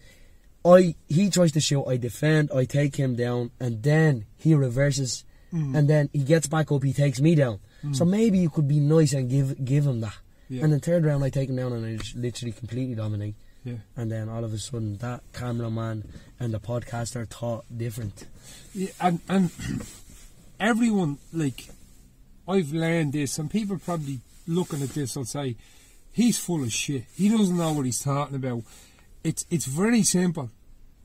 [0.65, 1.85] I he tries to shoot.
[1.87, 2.51] I defend.
[2.55, 5.77] I take him down, and then he reverses, Mm.
[5.79, 6.83] and then he gets back up.
[6.83, 7.59] He takes me down.
[7.93, 10.15] So maybe you could be nice and give give him that.
[10.49, 10.65] Yeah.
[10.65, 13.35] And then third round, I take him down, and I just literally completely dominate.
[13.65, 13.79] Yeah.
[13.97, 16.05] And then all of a sudden, that cameraman
[16.39, 18.27] and the podcaster thought different.
[18.73, 19.51] Yeah, and and
[20.61, 21.69] everyone like
[22.47, 25.57] I've learned this, and people probably looking at this will say
[26.13, 27.05] he's full of shit.
[27.17, 28.63] He doesn't know what he's talking about.
[29.25, 30.51] It's it's very simple: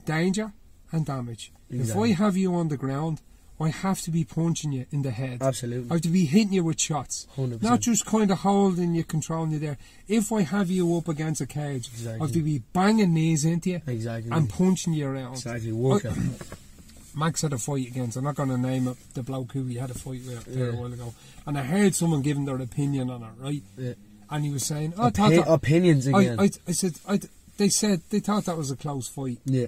[0.05, 0.53] danger
[0.91, 1.51] and damage.
[1.71, 2.11] Exactly.
[2.11, 3.21] If I have you on the ground,
[3.61, 5.41] I have to be punching you in the head.
[5.41, 5.89] Absolutely.
[5.91, 7.61] I have to be hitting you with shots, 100%.
[7.61, 9.77] not just kind of holding you, controlling you there.
[10.07, 12.19] If I have you up against a cage, exactly.
[12.21, 14.31] I have to be banging knees into you Exactly.
[14.31, 15.33] and punching you around.
[15.33, 15.71] Exactly.
[15.71, 16.15] Work I-.
[17.15, 18.15] Max had a fight against.
[18.17, 20.69] I'm not going to name it, the bloke who he had a fight with there
[20.69, 21.13] a while ago,
[21.45, 23.61] and I heard someone giving their opinion on it, right?
[23.77, 23.93] Yeah.
[24.29, 26.39] And he was saying, "Oh, Opi- that." opinions again.
[26.39, 27.19] I, I, I said, I,
[27.57, 29.39] they said they thought that was a close fight.
[29.45, 29.67] yeah.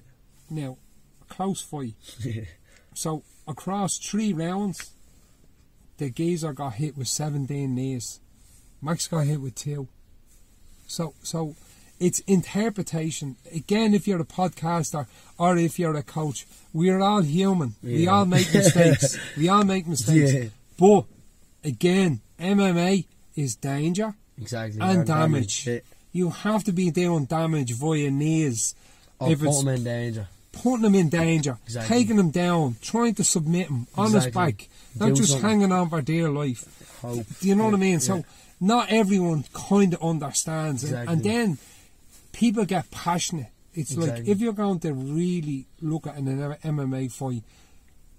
[0.50, 0.78] Now,
[1.22, 1.96] a close fight.
[2.96, 4.92] So across three rounds,
[5.98, 8.20] the geezer got hit with 17 knees.
[8.82, 9.88] Max got hit with two.
[10.88, 11.56] So, so
[12.00, 13.38] it's interpretation.
[13.54, 17.76] Again, if you're a podcaster or if you're a coach, we're all human.
[17.82, 19.18] We all make mistakes.
[19.38, 20.34] we all make mistakes.
[20.34, 20.50] Yeah.
[20.78, 21.06] But
[21.64, 24.82] again, MMA is danger exactly.
[24.82, 25.68] and damage.
[25.68, 25.80] Yeah.
[26.12, 28.76] You have to be doing damage via knees.
[29.20, 30.28] Or if put it's them in danger.
[30.54, 31.98] Putting them in danger, Exactly.
[31.98, 34.52] taking them down, trying to submit them on his Exactly.
[34.54, 35.50] back, not Do just something.
[35.50, 36.64] hanging on for dear life.
[37.02, 37.26] Hope.
[37.42, 37.92] Do you know what I Yeah, mean?
[37.94, 37.98] yeah.
[38.00, 38.24] So
[38.62, 41.58] not everyone kind of understands, and- and then
[42.32, 43.48] people get passionate.
[43.76, 46.28] It's like if you're going to really look at an
[46.64, 47.44] MMA fight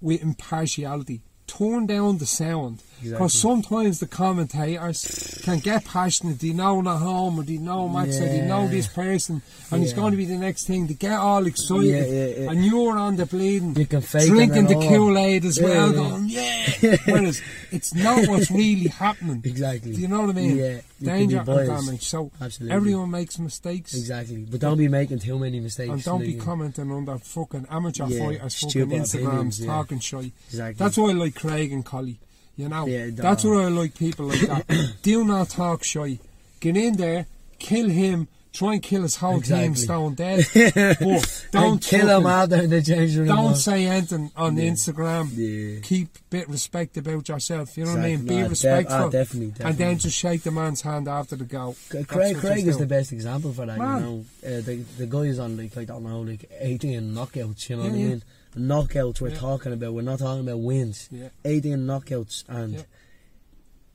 [0.03, 3.41] with impartiality, turn down the sound because Exactly.
[3.41, 6.43] sometimes the commentators can get passionate.
[6.43, 9.91] You know Nahom or you know Max or do you know this person and he's
[9.93, 9.97] Yeah.
[9.97, 10.87] going to be the next thing?
[10.87, 12.51] They get all excited Yeah, yeah, yeah.
[12.51, 14.75] and you're on the bleeding You can fake drinking the.
[14.75, 15.97] Kool Aid as Yeah, well, yeah.
[16.11, 16.97] going yeah.
[17.07, 19.41] Whereas it's not what's really happening.
[19.45, 19.95] Exactly.
[19.95, 20.57] Do you know what I mean?
[20.57, 20.81] Yeah.
[21.03, 22.05] Danger and damage.
[22.07, 22.75] So Absolutely.
[22.75, 23.95] everyone makes mistakes.
[23.95, 24.47] Exactly.
[24.51, 25.91] But don't be making too many mistakes.
[25.91, 29.67] And don't be commenting on that fucking amateur Yeah, fighters fucking Instagrams opinions, yeah.
[29.67, 30.33] talking shit.
[30.49, 30.75] Exactly.
[30.79, 32.19] That's why I like Craig and Collie.
[32.57, 34.93] You know, Yeah, that's why I like people like that.
[35.03, 36.19] Do not talk shy.
[36.61, 37.27] Get in there,
[37.59, 40.47] kill him, try and kill his whole team stone dead.
[40.55, 43.27] but don't kill him fucking- after in the change room.
[43.27, 45.31] Don't say anything on Instagram.
[45.35, 45.81] Yeah.
[45.83, 47.77] Keep a bit respect about yourself.
[47.77, 48.21] You know what I mean?
[48.21, 48.29] Exactly.
[48.29, 48.97] Be Nah, de- respectful.
[48.97, 49.95] ah, definitely, And then definitely.
[49.97, 51.75] just shake the man's hand after the go.
[51.89, 54.01] Craig, That's Craig is the best example for that, Man.
[54.01, 54.25] you know.
[54.47, 57.83] Uh, the the guy is on like I don't know, like eighteen knockouts, you know
[57.83, 58.09] what I Yeah, yeah.
[58.11, 58.23] mean?
[58.57, 59.39] Knockouts we're Yeah.
[59.39, 61.09] talking about, we're not talking about wins.
[61.11, 61.29] Yeah.
[61.45, 62.83] Eighteen knockouts and Yeah.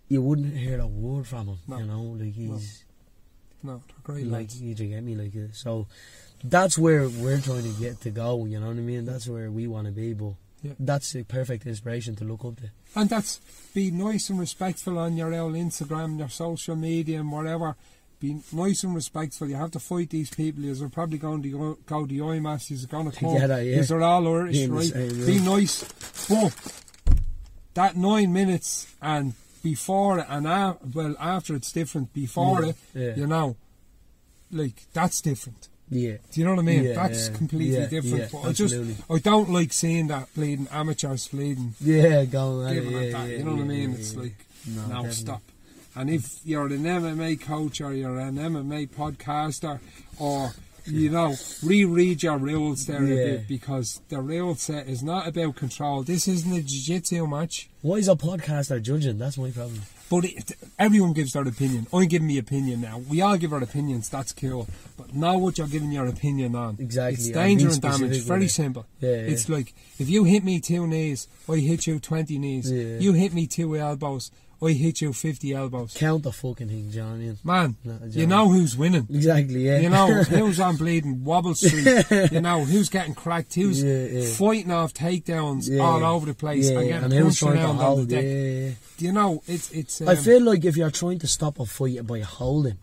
[0.09, 1.77] you wouldn't hear a word from him, No.
[1.79, 2.83] you know, like he's
[3.61, 5.87] No, they're great like you get me like uh, so
[6.43, 9.03] that's where we're trying to get to go, you know what I mean?
[9.05, 10.73] That's where we wanna be, but Yeah.
[10.79, 12.69] that's a perfect inspiration to look up to.
[12.95, 13.39] And that's
[13.73, 17.75] be nice and respectful on your own Instagram, your social media, and whatever.
[18.19, 19.47] Be nice and respectful.
[19.47, 20.61] You have to fight these people.
[20.63, 22.69] You're probably going to go, go to IMAS.
[22.69, 23.35] You're going to come.
[23.35, 23.47] Yeah.
[23.59, 24.85] These are all Irish, right?
[24.85, 25.25] same.
[25.25, 25.83] Be nice.
[26.27, 26.53] But
[27.75, 32.13] that nine minutes and before it and a, well after it's different.
[32.13, 33.15] Before Yeah, it, yeah.
[33.15, 33.55] you know,
[34.51, 35.69] like that's different.
[35.89, 36.17] Yeah.
[36.31, 36.83] Do you know what I mean?
[36.83, 38.17] Yeah, that's yeah, completely yeah, different.
[38.19, 38.75] yeah, but I just.
[39.09, 42.31] I don't like seeing that bleeding amateurs bleeding Yeah, at it.
[42.31, 43.29] Yeah, that.
[43.29, 43.91] yeah, you know what I mean?
[43.91, 44.19] yeah, it's yeah.
[44.21, 44.35] like
[44.67, 45.41] No, now stop.
[45.95, 49.79] And if you're an MMA coach or you're an MMA podcaster
[50.19, 50.51] or
[50.85, 55.55] you know, reread your rules there a bit because the rule set is not about
[55.55, 56.03] control.
[56.03, 57.69] This isn't a jiu-jitsu match.
[57.81, 59.17] Why is a podcaster judging?
[59.17, 59.81] That's my problem.
[60.09, 61.85] But it, everyone gives their opinion.
[61.93, 62.97] I'm giving me opinion now.
[62.97, 64.09] We all give our opinions.
[64.09, 64.67] That's cool.
[64.97, 66.77] But know what you're giving your opinion on.
[66.79, 68.23] Exactly, It's danger and damage.
[68.23, 68.49] Very it.
[68.49, 68.87] simple.
[69.01, 69.15] Yeah, yeah.
[69.17, 72.71] It's like if you hit me two knees, I hit you twenty knees.
[72.71, 72.97] Yeah.
[72.97, 75.93] You hit me two elbows, I hit you fifty elbows.
[75.97, 77.37] Count the fucking thing, John.
[77.43, 79.07] Man, No, you know who's winning.
[79.09, 79.79] Exactly, yeah.
[79.79, 82.05] You know who's on bleeding Wobble Street.
[82.31, 83.55] you know who's getting cracked.
[83.55, 84.27] Who's Yeah, yeah.
[84.33, 85.81] fighting off takedowns Yeah.
[85.83, 88.23] all over the place yeah, and getting and punched around on the deck.
[88.23, 88.71] yeah, yeah.
[88.97, 90.01] Do you know it's it's.
[90.01, 92.77] Um, I feel like if you're trying to stop a fight by holding,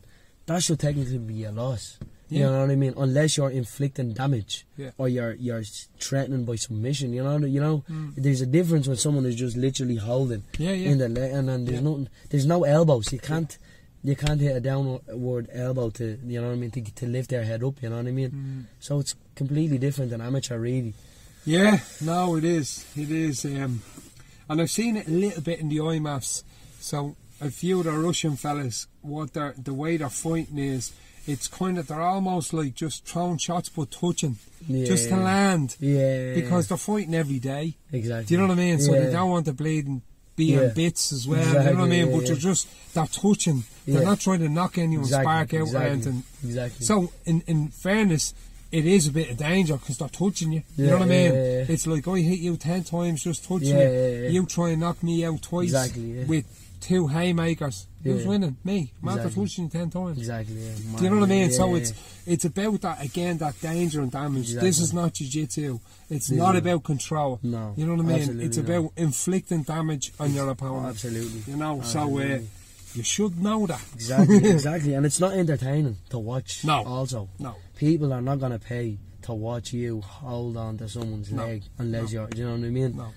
[0.47, 1.99] that should technically be a loss.
[2.29, 2.51] You Yeah.
[2.51, 2.95] know what I mean?
[2.97, 4.91] Unless you're inflicting damage Yeah.
[4.99, 5.63] or you're you're
[6.01, 7.13] threatening by submission.
[7.13, 7.85] You know, you know.
[7.89, 8.15] Mm.
[8.17, 10.91] There's a difference when someone is just literally holding Yeah, yeah.
[10.91, 11.89] in the leg, and then there's Yeah.
[11.89, 12.09] nothing.
[12.31, 13.13] There's no elbows.
[13.13, 13.57] You can't.
[14.03, 17.31] You can't hit a downward elbow to you know what I mean to to lift
[17.31, 17.83] their head up.
[17.83, 18.31] You know what I mean?
[18.31, 18.65] Mm.
[18.81, 20.95] So it's completely different than amateur, really.
[21.45, 22.85] Yeah, no, it is.
[22.97, 23.45] It is.
[23.45, 23.83] Um,
[24.49, 26.43] and I've seen it a little bit in the IMMAFs.
[26.81, 30.93] So a few of the Russian fellas, what they're, the way they're fighting is,
[31.27, 34.37] it's kind of, they're almost like just throwing shots but touching,
[34.69, 35.77] just to land.
[35.81, 37.75] Yeah, Because they're fighting every day.
[37.93, 38.27] exactly.
[38.27, 38.81] Do you know what I mean?
[38.81, 39.01] So Yeah.
[39.07, 40.03] they don't want the bleeding
[40.37, 40.69] be in Yeah.
[40.69, 41.39] bits as well.
[41.47, 42.07] you know what I mean?
[42.09, 42.27] yeah, but yeah.
[42.29, 43.65] they're just, they're touching.
[43.87, 44.09] They're Yeah.
[44.09, 46.23] not trying to knock anyone exactly, spark out or anything.
[46.45, 46.85] Exactly.
[46.87, 48.35] So, in, in fairness,
[48.71, 50.63] it is a bit of danger because they're touching you.
[50.77, 51.33] you Yeah, know what I mean?
[51.35, 51.65] yeah, yeah.
[51.69, 53.99] It's like I hit you ten times just touching Yeah, you.
[53.99, 54.29] yeah, yeah.
[54.29, 56.25] You try and knock me out twice Exactly, yeah.
[56.27, 56.45] with
[56.87, 57.87] two haymakers.
[58.05, 58.57] Who's winning?
[58.63, 58.93] Me.
[59.03, 59.43] Exactly.
[59.65, 60.19] you ten times.
[60.19, 60.55] Exactly.
[60.55, 60.71] Yeah.
[60.99, 61.51] Do you know what I mean?
[61.51, 61.93] Yeah, so yeah, it's
[62.25, 64.53] it's about that again, that danger and damage.
[64.53, 65.81] This is not jiu-jitsu.
[66.09, 66.39] It's Yeah.
[66.39, 67.41] not about control.
[67.43, 68.17] No, You know what I mean?
[68.19, 68.67] absolutely It's not.
[68.69, 70.87] about inflicting damage on your opponent.
[70.87, 71.43] absolutely.
[71.53, 72.39] You know, so uh,
[72.95, 73.83] you should know that.
[73.95, 74.95] Exactly, exactly.
[74.95, 76.65] And it's not entertaining to watch.
[76.65, 76.85] No.
[76.85, 77.57] Also, No.
[77.77, 81.45] people are not gonna pay to watch you hold on to someone's No.
[81.45, 82.21] leg unless No.
[82.21, 82.27] you're.
[82.29, 82.97] Do you know what I mean?
[82.97, 83.09] No.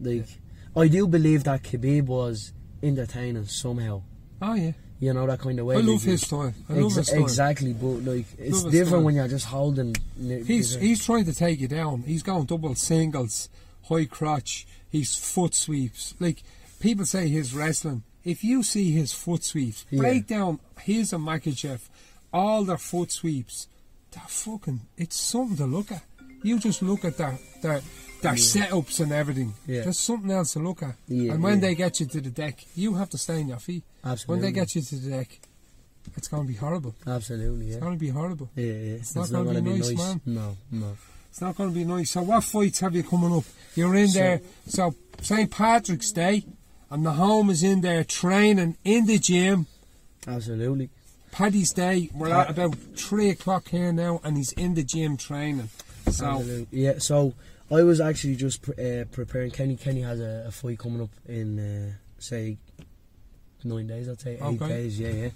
[0.00, 0.28] Like,
[0.76, 4.02] I do believe that Khabib was entertaining somehow.
[4.42, 4.72] Oh yeah.
[5.00, 5.76] You know that kind of way.
[5.76, 6.52] I love his style.
[6.68, 7.22] I love Exa- his style.
[7.22, 9.94] Exactly, but like it's Love different when you're just holding.
[10.18, 12.02] He's he's trying to take you down.
[12.02, 13.48] He's going double singles,
[13.88, 14.66] high crotch.
[14.90, 16.14] He's foot sweeps.
[16.18, 16.42] Like
[16.80, 18.02] people say, his wrestling.
[18.24, 20.00] If you see his foot sweeps, Yeah.
[20.00, 21.80] break down his and Makhachev,
[22.32, 23.68] all their foot sweeps.
[24.10, 24.80] They're fucking.
[24.96, 26.02] It's something to look at.
[26.42, 27.80] You just look at that their
[28.20, 29.54] their setups and everything.
[29.66, 29.82] Yeah.
[29.82, 30.94] There's something else to look at.
[31.06, 31.68] Yeah, and when yeah.
[31.68, 33.84] they get you to the deck, you have to stay on your feet.
[34.04, 34.32] absolutely.
[34.32, 35.40] When they get you to the deck,
[36.16, 36.94] it's going to be horrible.
[37.06, 37.74] absolutely, yeah.
[37.74, 38.50] It's going to be horrible.
[38.54, 38.94] Yeah, yeah.
[38.94, 39.98] It's, not going to be be nice, nice.
[39.98, 40.20] man.
[40.26, 40.96] No, no.
[41.30, 42.10] It's not going to be nice.
[42.10, 43.44] So, what fights have you coming up?
[43.74, 44.40] You're in So- there.
[44.66, 45.50] So, St.
[45.50, 46.44] Patrick's Day,
[46.90, 49.66] and the home is in there training in the gym.
[50.26, 50.90] Absolutely.
[51.30, 55.68] Paddy's Day, we're at about three o'clock here now, and he's in the gym training.
[56.10, 56.66] So, Absolutely.
[56.70, 57.34] Yeah, so
[57.70, 59.50] I was actually just pre- uh, preparing.
[59.50, 62.56] Kenny Kenny has a, a fight coming up in, uh, say,
[63.64, 64.34] nine days, I'd say.
[64.34, 64.68] Eight Okay.
[64.68, 65.28] days, yeah, yeah.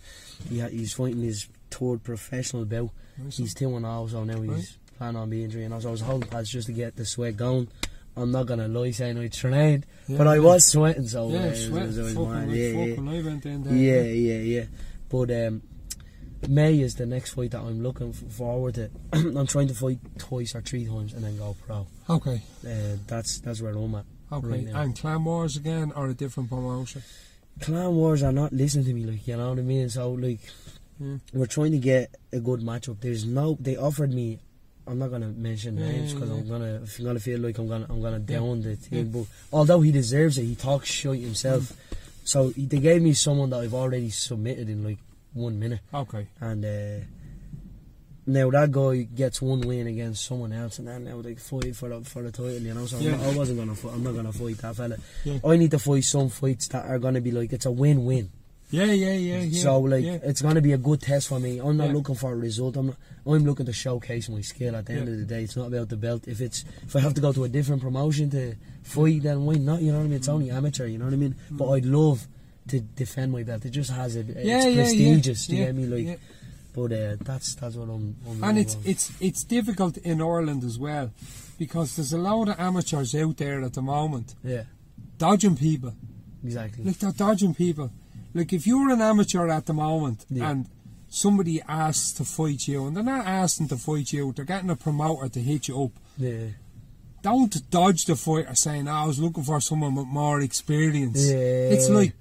[0.49, 2.91] He ha- he's fighting his third professional bout.
[3.19, 4.77] Nice He's 2 and 0, so now he's Right.
[4.99, 5.81] planning on being 3 and 0.
[5.81, 7.69] So I was holding pads just to get the sweat going.
[8.17, 11.33] I'm not going to lie saying I trained, Yeah, but I was sweating, so uh,
[11.33, 12.49] yeah, it was- sweat, it was always fucking, mad.
[12.49, 12.95] like Yeah, yeah.
[13.01, 13.75] I went in there.
[13.75, 14.65] Yeah, yeah, yeah.
[15.09, 15.63] But um,
[16.49, 18.91] May is the next fight that I'm looking forward to.
[19.13, 21.87] I'm trying to fight twice or three times and then go pro.
[22.11, 24.05] Okay, Uh, that's that's where I'm at.
[24.33, 24.47] okay.
[24.49, 27.03] Right and Clan Wars again, or a different promotion?
[27.61, 29.89] Clan Wars are not listening to me, like you know what I mean.
[29.89, 30.41] So like,
[31.01, 31.21] Mm.
[31.33, 33.01] we're trying to get a good matchup.
[33.01, 33.57] There's no.
[33.59, 34.39] They offered me.
[34.87, 36.35] I'm not gonna mention Yeah, names because yeah.
[36.37, 36.81] I'm gonna.
[36.83, 37.87] If I'm gonna feel like I'm gonna.
[37.89, 38.99] I'm gonna Yeah, down the team.
[38.99, 39.03] yeah.
[39.05, 41.73] But although he deserves it, he talks shit himself.
[42.25, 44.99] So he, they gave me someone that I've already submitted in like
[45.35, 45.81] one minute.
[45.93, 47.05] Okay, and uh,
[48.27, 51.89] now that guy gets one win against someone else, and then now they fight for
[51.89, 52.51] the for the title.
[52.53, 53.17] You know, so I'm Yeah.
[53.17, 53.75] not, I wasn't gonna.
[53.75, 54.97] Fight, I'm not gonna fight that fella.
[55.25, 55.39] Yeah.
[55.45, 58.31] I need to fight some fights that are gonna be like it's a win-win.
[58.71, 59.63] yeah, yeah, yeah, yeah.
[59.63, 60.19] so like yeah.
[60.23, 61.59] it's gonna be a good test for me.
[61.59, 61.95] I'm not Yeah.
[61.95, 62.77] looking for a result.
[62.77, 64.77] I'm not, I'm looking to showcase my skill.
[64.77, 65.15] At the end Yeah.
[65.15, 66.29] of the day, it's not about the belt.
[66.29, 69.55] If it's if I have to go to a different promotion to fight, then why
[69.55, 69.83] not?
[69.83, 70.17] You know what I mean?
[70.17, 70.87] It's only amateur.
[70.87, 71.35] You know what I mean?
[71.51, 72.29] But I'd love
[72.69, 73.65] to defend my belt.
[73.65, 74.21] It just has a.
[74.21, 75.49] It's yeah, prestigious.
[75.49, 75.87] Yeah, you yeah, get me?
[75.87, 76.21] Like.
[76.75, 78.17] But uh, that's that's what I'm.
[78.29, 81.11] I'm And it's it's it's difficult in Ireland as well
[81.59, 84.63] because there's a lot of amateurs out there at the moment yeah,
[85.19, 85.95] dodging people
[86.45, 86.85] exactly.
[86.85, 87.91] Like they're dodging people.
[88.35, 90.67] Like if you're an amateur at the moment and
[91.09, 94.77] somebody asks to fight you, and they're not asking to fight you, they're getting a
[94.77, 95.91] promoter to hit you up.
[96.17, 96.47] yeah,
[97.23, 101.75] Don't dodge the fighter saying, "Oh, "I was looking for someone with more experience." yeah.
[101.75, 102.15] It's like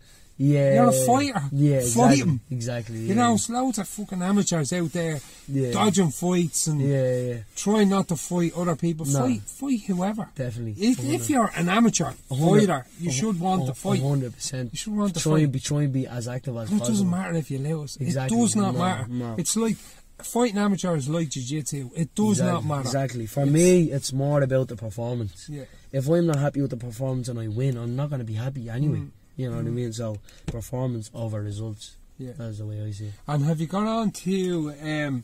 [0.43, 1.41] yeah, you're a fighter.
[1.51, 2.21] Yeah, Fight exactly.
[2.21, 2.41] 'em.
[2.49, 2.97] Exactly.
[2.99, 3.13] you yeah.
[3.15, 5.71] know, there's loads of fucking amateurs out there yeah.
[5.71, 9.05] dodging fights and Yeah, yeah, trying not to fight other people.
[9.05, 9.19] No.
[9.19, 10.29] Fight, fight whoever.
[10.35, 10.75] definitely.
[10.83, 14.01] If, if you're an amateur fighter, you should want to fight.
[14.01, 14.71] hundred percent.
[14.73, 15.43] You should want to Try fight.
[15.43, 16.87] and be try and be as active as it possible.
[16.87, 17.97] doesn't matter if you lose.
[17.99, 18.35] Exactly.
[18.37, 19.07] It does not No, matter.
[19.09, 19.35] no.
[19.37, 19.77] It's like
[20.23, 21.89] fighting amateurs like jiu-jitsu.
[21.95, 22.81] It does exactly, not matter.
[22.87, 23.25] Exactly.
[23.25, 25.47] For It's- me, it's more about the performance.
[25.49, 25.63] Yeah.
[25.91, 28.35] If I'm not happy with the performance and I win, I'm not going to be
[28.35, 28.99] happy anyway.
[28.99, 29.09] Mm.
[29.41, 29.73] You know what I Mm.
[29.73, 29.93] mean?
[29.93, 31.95] So performance over results.
[32.17, 32.31] Yeah.
[32.37, 33.13] That's the way I see it.
[33.27, 35.23] And have you gone on to um,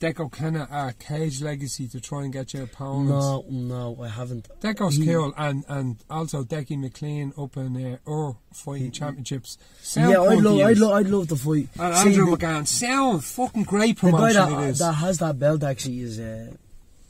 [0.00, 3.10] Deco Kenna uh, Cage Legacy to try and get your opponents?
[3.10, 4.48] No, no, I haven't.
[4.60, 9.56] Deco's He- cool, and, and also Decky McLean up in uh, Ur Fighting Championships.
[9.80, 10.80] Sound yeah, I'd love, to I'd, use.
[10.80, 11.68] lo- I'd love to fight.
[11.80, 14.78] And See, Andrew the- McGann, sound fucking great The guy that, it is.
[14.80, 16.52] that has that belt actually is, uh,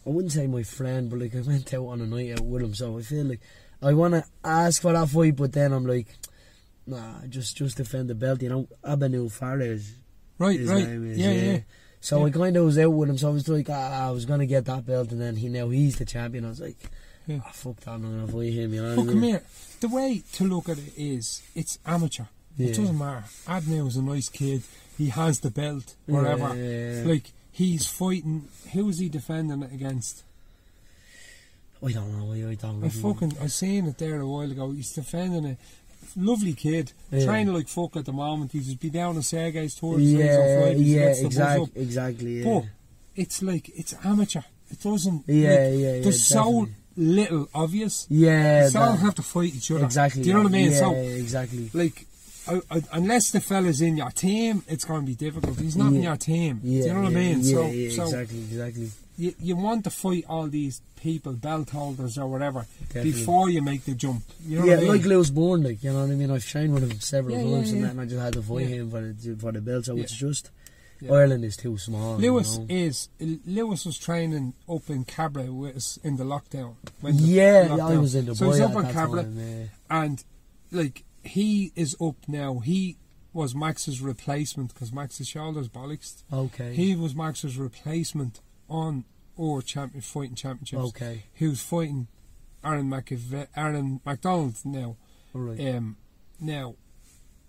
[0.06, 2.62] I wouldn't say my friend, but like I went out on a night out with
[2.62, 3.40] him, so I feel like
[3.82, 6.06] I want to ask for that fight, but then I'm like,
[6.86, 8.68] nah, just just defend the belt, you know.
[8.84, 9.94] Abanu Fares,
[10.38, 10.86] right, his right.
[10.86, 11.58] name is, yeah, yeah.
[12.00, 12.26] So Yeah.
[12.26, 14.46] I kind of was out with him, so I was like, ah, I was gonna
[14.46, 16.44] get that belt, and then he now he's the champion.
[16.44, 16.76] I was like,
[17.26, 17.40] Yeah.
[17.44, 18.96] ah, fuck that, I'm gonna fight him, you know.
[18.96, 19.42] But come here.
[19.80, 22.24] The way to look at it is, it's amateur.
[22.56, 22.68] Yeah.
[22.68, 23.24] It doesn't matter.
[23.46, 24.62] Adney is a nice kid.
[24.96, 26.54] He has the belt, whatever.
[26.54, 27.02] Yeah.
[27.04, 28.48] Like he's fighting.
[28.72, 30.22] Who is he defending it against?
[31.84, 32.32] I don't know.
[32.48, 32.82] I, don't.
[32.84, 34.70] I fucking I seen it there a while ago.
[34.70, 35.56] He's defending a
[36.16, 37.24] lovely kid, Yeah.
[37.24, 38.52] trying to like fuck at the moment.
[38.52, 40.02] He's just be down on Sergei's tours.
[40.02, 42.38] Yeah, yeah, gets the buzz exactly, exactly.
[42.38, 42.64] Yeah, But
[43.16, 44.42] it's like it's amateur.
[44.70, 45.24] It doesn't.
[45.28, 46.00] yeah, like, yeah, yeah.
[46.00, 48.06] There's so little obvious.
[48.08, 49.84] yeah, They all have to fight each other.
[49.84, 50.22] exactly.
[50.22, 50.70] Do you know what I mean?
[50.70, 51.70] Yeah, So exactly.
[51.74, 52.06] like
[52.46, 55.58] I, I, unless the fella's in your team, it's going to be difficult.
[55.58, 56.60] He's not in your team.
[56.62, 57.40] Yeah, Do you know what yeah, I mean?
[57.40, 58.90] Yeah, so, yeah, so exactly, exactly.
[59.16, 63.12] You, you want to fight all these people, belt holders or whatever, Definitely.
[63.12, 64.22] before you make the jump.
[64.46, 64.88] You know yeah, I mean?
[64.88, 66.30] like Lewis Bourne, like you know what I mean.
[66.30, 67.86] I've trained with him several Yeah, yeah, times, and yeah.
[67.88, 69.84] then I just had to fight him for the for the belt.
[69.86, 70.50] So it's just.
[71.10, 72.18] Ireland is too small.
[72.18, 72.66] you Lewis know.
[72.70, 75.42] is Lewis was training up in Cabra
[75.76, 76.76] us in the lockdown.
[77.02, 77.90] when the Yeah, lockdown.
[77.90, 79.70] I was in the So he's up in Cabra, time.
[79.90, 80.24] And
[80.72, 82.60] like he is up now.
[82.60, 82.96] He
[83.34, 86.22] was Max's replacement because Max's shoulders bollocks.
[86.32, 86.72] Okay.
[86.74, 89.04] He was Max's replacement on
[89.36, 90.82] or champion fighting championships.
[90.88, 91.24] okay.
[91.40, 92.08] Was fighting
[92.64, 94.96] Aaron McAve- Aaron McDonald now.
[95.34, 95.74] All right.
[95.74, 95.96] Um,
[96.40, 96.76] now,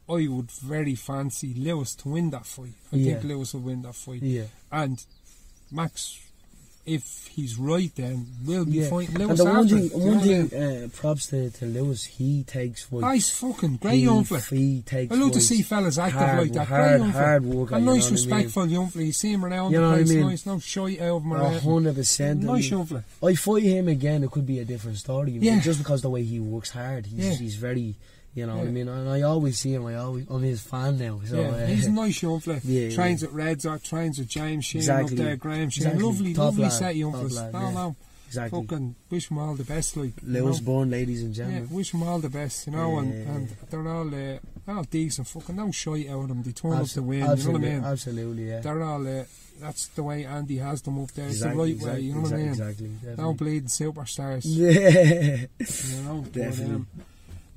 [0.09, 2.73] I would very fancy Lewis to win that fight.
[2.91, 3.13] I Yeah.
[3.13, 4.21] think Lewis will win that fight.
[4.21, 4.45] yeah.
[4.71, 5.03] And
[5.71, 6.19] Max,
[6.85, 8.89] if he's right, then we'll be Yeah.
[8.89, 10.47] fighting And Lewis the one thing, Do you know one what I mean?
[10.47, 12.05] thing, uh, props to, to Lewis.
[12.05, 13.03] He takes fights.
[13.03, 14.41] Ah, he's fucking great young fella.
[14.41, 15.11] He takes.
[15.13, 16.67] I love to see fellas active hard, like that.
[16.67, 17.43] Hard, great hard.
[17.43, 18.11] A nice, know I mean?
[18.11, 19.05] respectful young fella.
[19.05, 20.27] You see him around You know the what I place, mean?
[20.27, 22.41] nice, no shite out of him hundred percent.
[22.43, 23.03] Nice young fella.
[23.23, 24.23] I fight him again.
[24.23, 25.31] It could be a different story.
[25.31, 25.59] Yeah.
[25.59, 27.33] Just because the way he works hard, he's Yeah.
[27.33, 27.95] he's very.
[28.35, 28.87] You know what I mean?
[28.89, 29.85] And I always see him.
[29.85, 31.21] I always I'm his fan now.
[31.25, 32.59] So yeah, uh, he's a nice young fella.
[32.65, 35.17] Yeah, trains at Reds or trains with James Shane Exactly.
[35.17, 35.83] up there, Graham Shane.
[35.87, 36.03] Exactly.
[36.03, 37.35] Lovely, Top lovely lad, set of young top fellas.
[37.37, 37.71] lad, No, yeah.
[37.73, 37.95] no.
[38.27, 38.61] exactly.
[38.61, 40.11] Fucking wish them all the best, like.
[40.21, 40.53] you know.
[40.63, 41.67] Bourne, ladies and gentlemen.
[41.69, 43.31] Yeah, wish them all the best, you know, and, Yeah.
[43.31, 45.27] and they're all uh, all decent.
[45.29, 46.43] Fucking no shite out of them.
[46.43, 47.19] They turn up Abso- to win.
[47.19, 47.83] You know what I mean?
[47.85, 48.59] Absolutely, yeah.
[48.59, 49.07] They're all.
[49.07, 49.23] Uh,
[49.61, 51.27] that's the way Andy has them up there.
[51.27, 52.05] It's exactly, the right exactly, way.
[52.07, 52.51] You know exactly, what I mean?
[52.51, 52.87] Exactly.
[52.87, 53.33] No definitely.
[53.35, 54.41] bleeding superstars.
[54.43, 55.45] Yeah.
[55.95, 56.75] You know, but, Definitely.
[56.75, 56.87] um,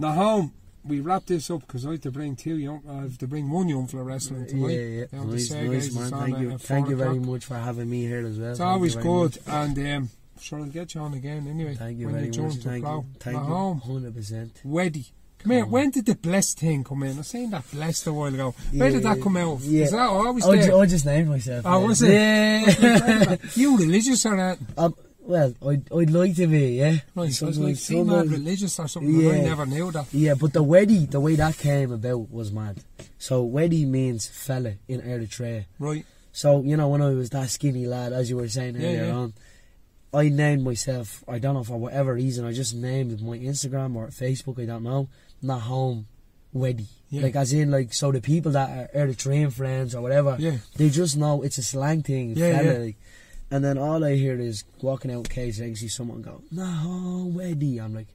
[0.01, 0.51] Nahom.
[0.89, 2.83] We wrap this up because I have to bring two young.
[2.89, 4.73] I have to bring one young fella wrestling Yeah, tonight.
[4.73, 5.05] yeah.
[5.13, 6.11] Down to Nice, nice, man.
[6.11, 7.27] Thank you, thank you very o'clock.
[7.27, 8.51] much for having me here as well.
[8.51, 9.55] It's Thank always good, much.
[9.55, 11.75] and um, sure I'll get you on again anyway.
[11.75, 12.55] Thank you when very you much.
[12.57, 13.05] Thank you.
[13.21, 13.81] Thank you.
[13.85, 14.61] Hundred percent.
[14.67, 15.11] Wedi.
[15.41, 15.71] Come here, on.
[15.71, 17.17] when did the blessed thing come in?
[17.17, 18.55] I seen that blessed a while ago.
[18.73, 19.61] Where did that come out?
[19.61, 19.85] Yeah.
[19.85, 20.77] Is that always I, there?
[20.77, 21.65] I just named myself.
[21.65, 21.87] Oh, yeah.
[21.87, 22.11] was it?
[22.13, 23.37] Yeah.
[23.55, 24.59] you religious or that?
[24.77, 24.97] um,
[25.29, 26.97] well, I'd, I'd like to be, yeah.
[27.15, 29.15] Right, so it's like female religious or something.
[29.15, 29.43] I Yeah.
[29.43, 30.07] never knew that.
[30.13, 32.79] Yeah, but the Wedi, the way that came about was mad.
[33.19, 35.67] So Wedi means fella in Eritrea.
[35.79, 36.05] Right.
[36.33, 39.05] So, you know, when I was that skinny lad, as you were saying Yeah, earlier
[39.05, 39.13] yeah.
[39.15, 39.33] on,
[40.15, 44.07] I named myself, I don't know, for whatever reason, I just named my Instagram or
[44.09, 45.09] Facebook, I don't know,
[45.45, 46.05] Nahom
[46.57, 46.87] Wedi.
[47.11, 47.23] Yeah.
[47.25, 50.57] Like, as in, like, so the people that are Eritrean friends or whatever, Yeah.
[50.77, 52.73] they just know it's a slang thing, Yeah, fella.
[52.73, 52.79] yeah.
[52.79, 52.97] Like,
[53.51, 55.29] and then all I hear is walking out
[55.61, 57.81] I see someone go, Nahom Wedi.
[57.81, 58.09] I'm like,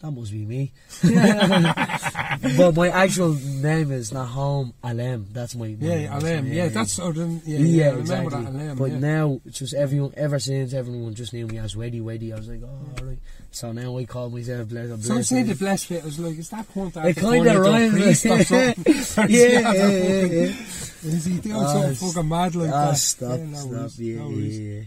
[0.00, 0.72] that must be me.
[2.56, 5.26] but my actual name is Nahom Alem.
[5.32, 5.78] That's my name.
[5.80, 6.16] Yeah.
[6.18, 6.46] Alem.
[6.46, 8.42] Yeah, that's sort of, yeah, yeah, yeah, I remember exactly.
[8.44, 8.78] that Alem.
[8.78, 8.98] but yeah.
[8.98, 10.12] now it's just everyone.
[10.16, 13.18] Ever since everyone just knew me as Wedi Wedi, I was like, oh, alright.
[13.50, 15.04] So now I call myself Blessed.
[15.04, 17.46] So I'm saying the blessed bit, I was like, is that cunt It after kind
[17.46, 17.92] of going into a rhymes.
[17.92, 18.84] priest or something?
[19.18, 20.54] Or is he yeah, yeah, yeah, yeah.
[21.02, 22.96] Is he doing Ah, something fucking mad like Ah, that?
[22.96, 23.70] stop, Yeah, no stop.
[23.70, 24.86] worries, Yeah, no yeah, worries.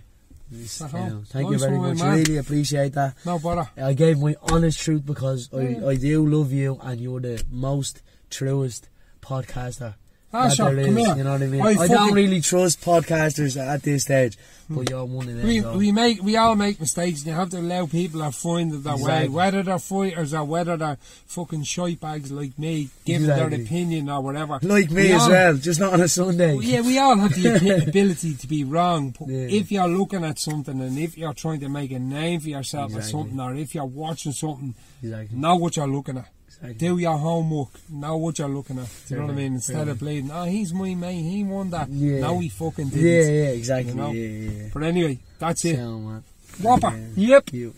[0.54, 1.97] Thank you very much.
[1.99, 2.18] man.
[2.20, 3.16] Really appreciate that.
[3.26, 3.70] No bother.
[3.78, 5.60] I gave my honest truth because Yeah.
[5.86, 8.89] I, I do love you and you're the most truest
[9.22, 9.95] podcaster
[10.34, 11.06] Ah, sure, come is.
[11.06, 11.16] here.
[11.18, 11.62] You know what I mean?
[11.62, 14.36] I I, don't really trust podcasters at this stage,
[14.70, 15.46] but you're one of them.
[15.46, 18.74] We, we make we all make mistakes and you have to allow people to find
[18.74, 19.28] it their way.
[19.28, 24.22] Whether they're fighters or whether they're fucking shite bags like me, giving their opinion or
[24.22, 24.58] whatever.
[24.64, 26.54] like me We as all- well, just not on a Sunday.
[26.56, 29.14] Well, yeah, we all have the ability to be wrong.
[29.20, 29.48] But Yeah.
[29.50, 32.96] if you're looking at something and if you're trying to make a name for yourself
[32.96, 34.74] or something, or if you're watching something,
[35.04, 35.38] Exactly.
[35.38, 36.28] know what you're looking at.
[36.64, 36.88] Exactly.
[36.88, 37.70] Do your homework.
[37.89, 38.89] Know what you're looking at.
[39.07, 39.53] Do you know what I mean?
[39.55, 41.89] Instead of bleeding, oh, ah, he's my mate, he won that.
[41.89, 42.22] Yeah.
[42.22, 43.05] No, he fucking didn't.
[43.05, 43.91] yeah, exactly.
[43.93, 44.11] You know?
[44.11, 44.70] Yeah, yeah.
[44.74, 45.78] But anyway, that's it.
[45.78, 46.24] Man.
[46.61, 46.95] Whopper.
[47.16, 47.36] Yeah.
[47.36, 47.53] Yep.
[47.53, 47.74] You.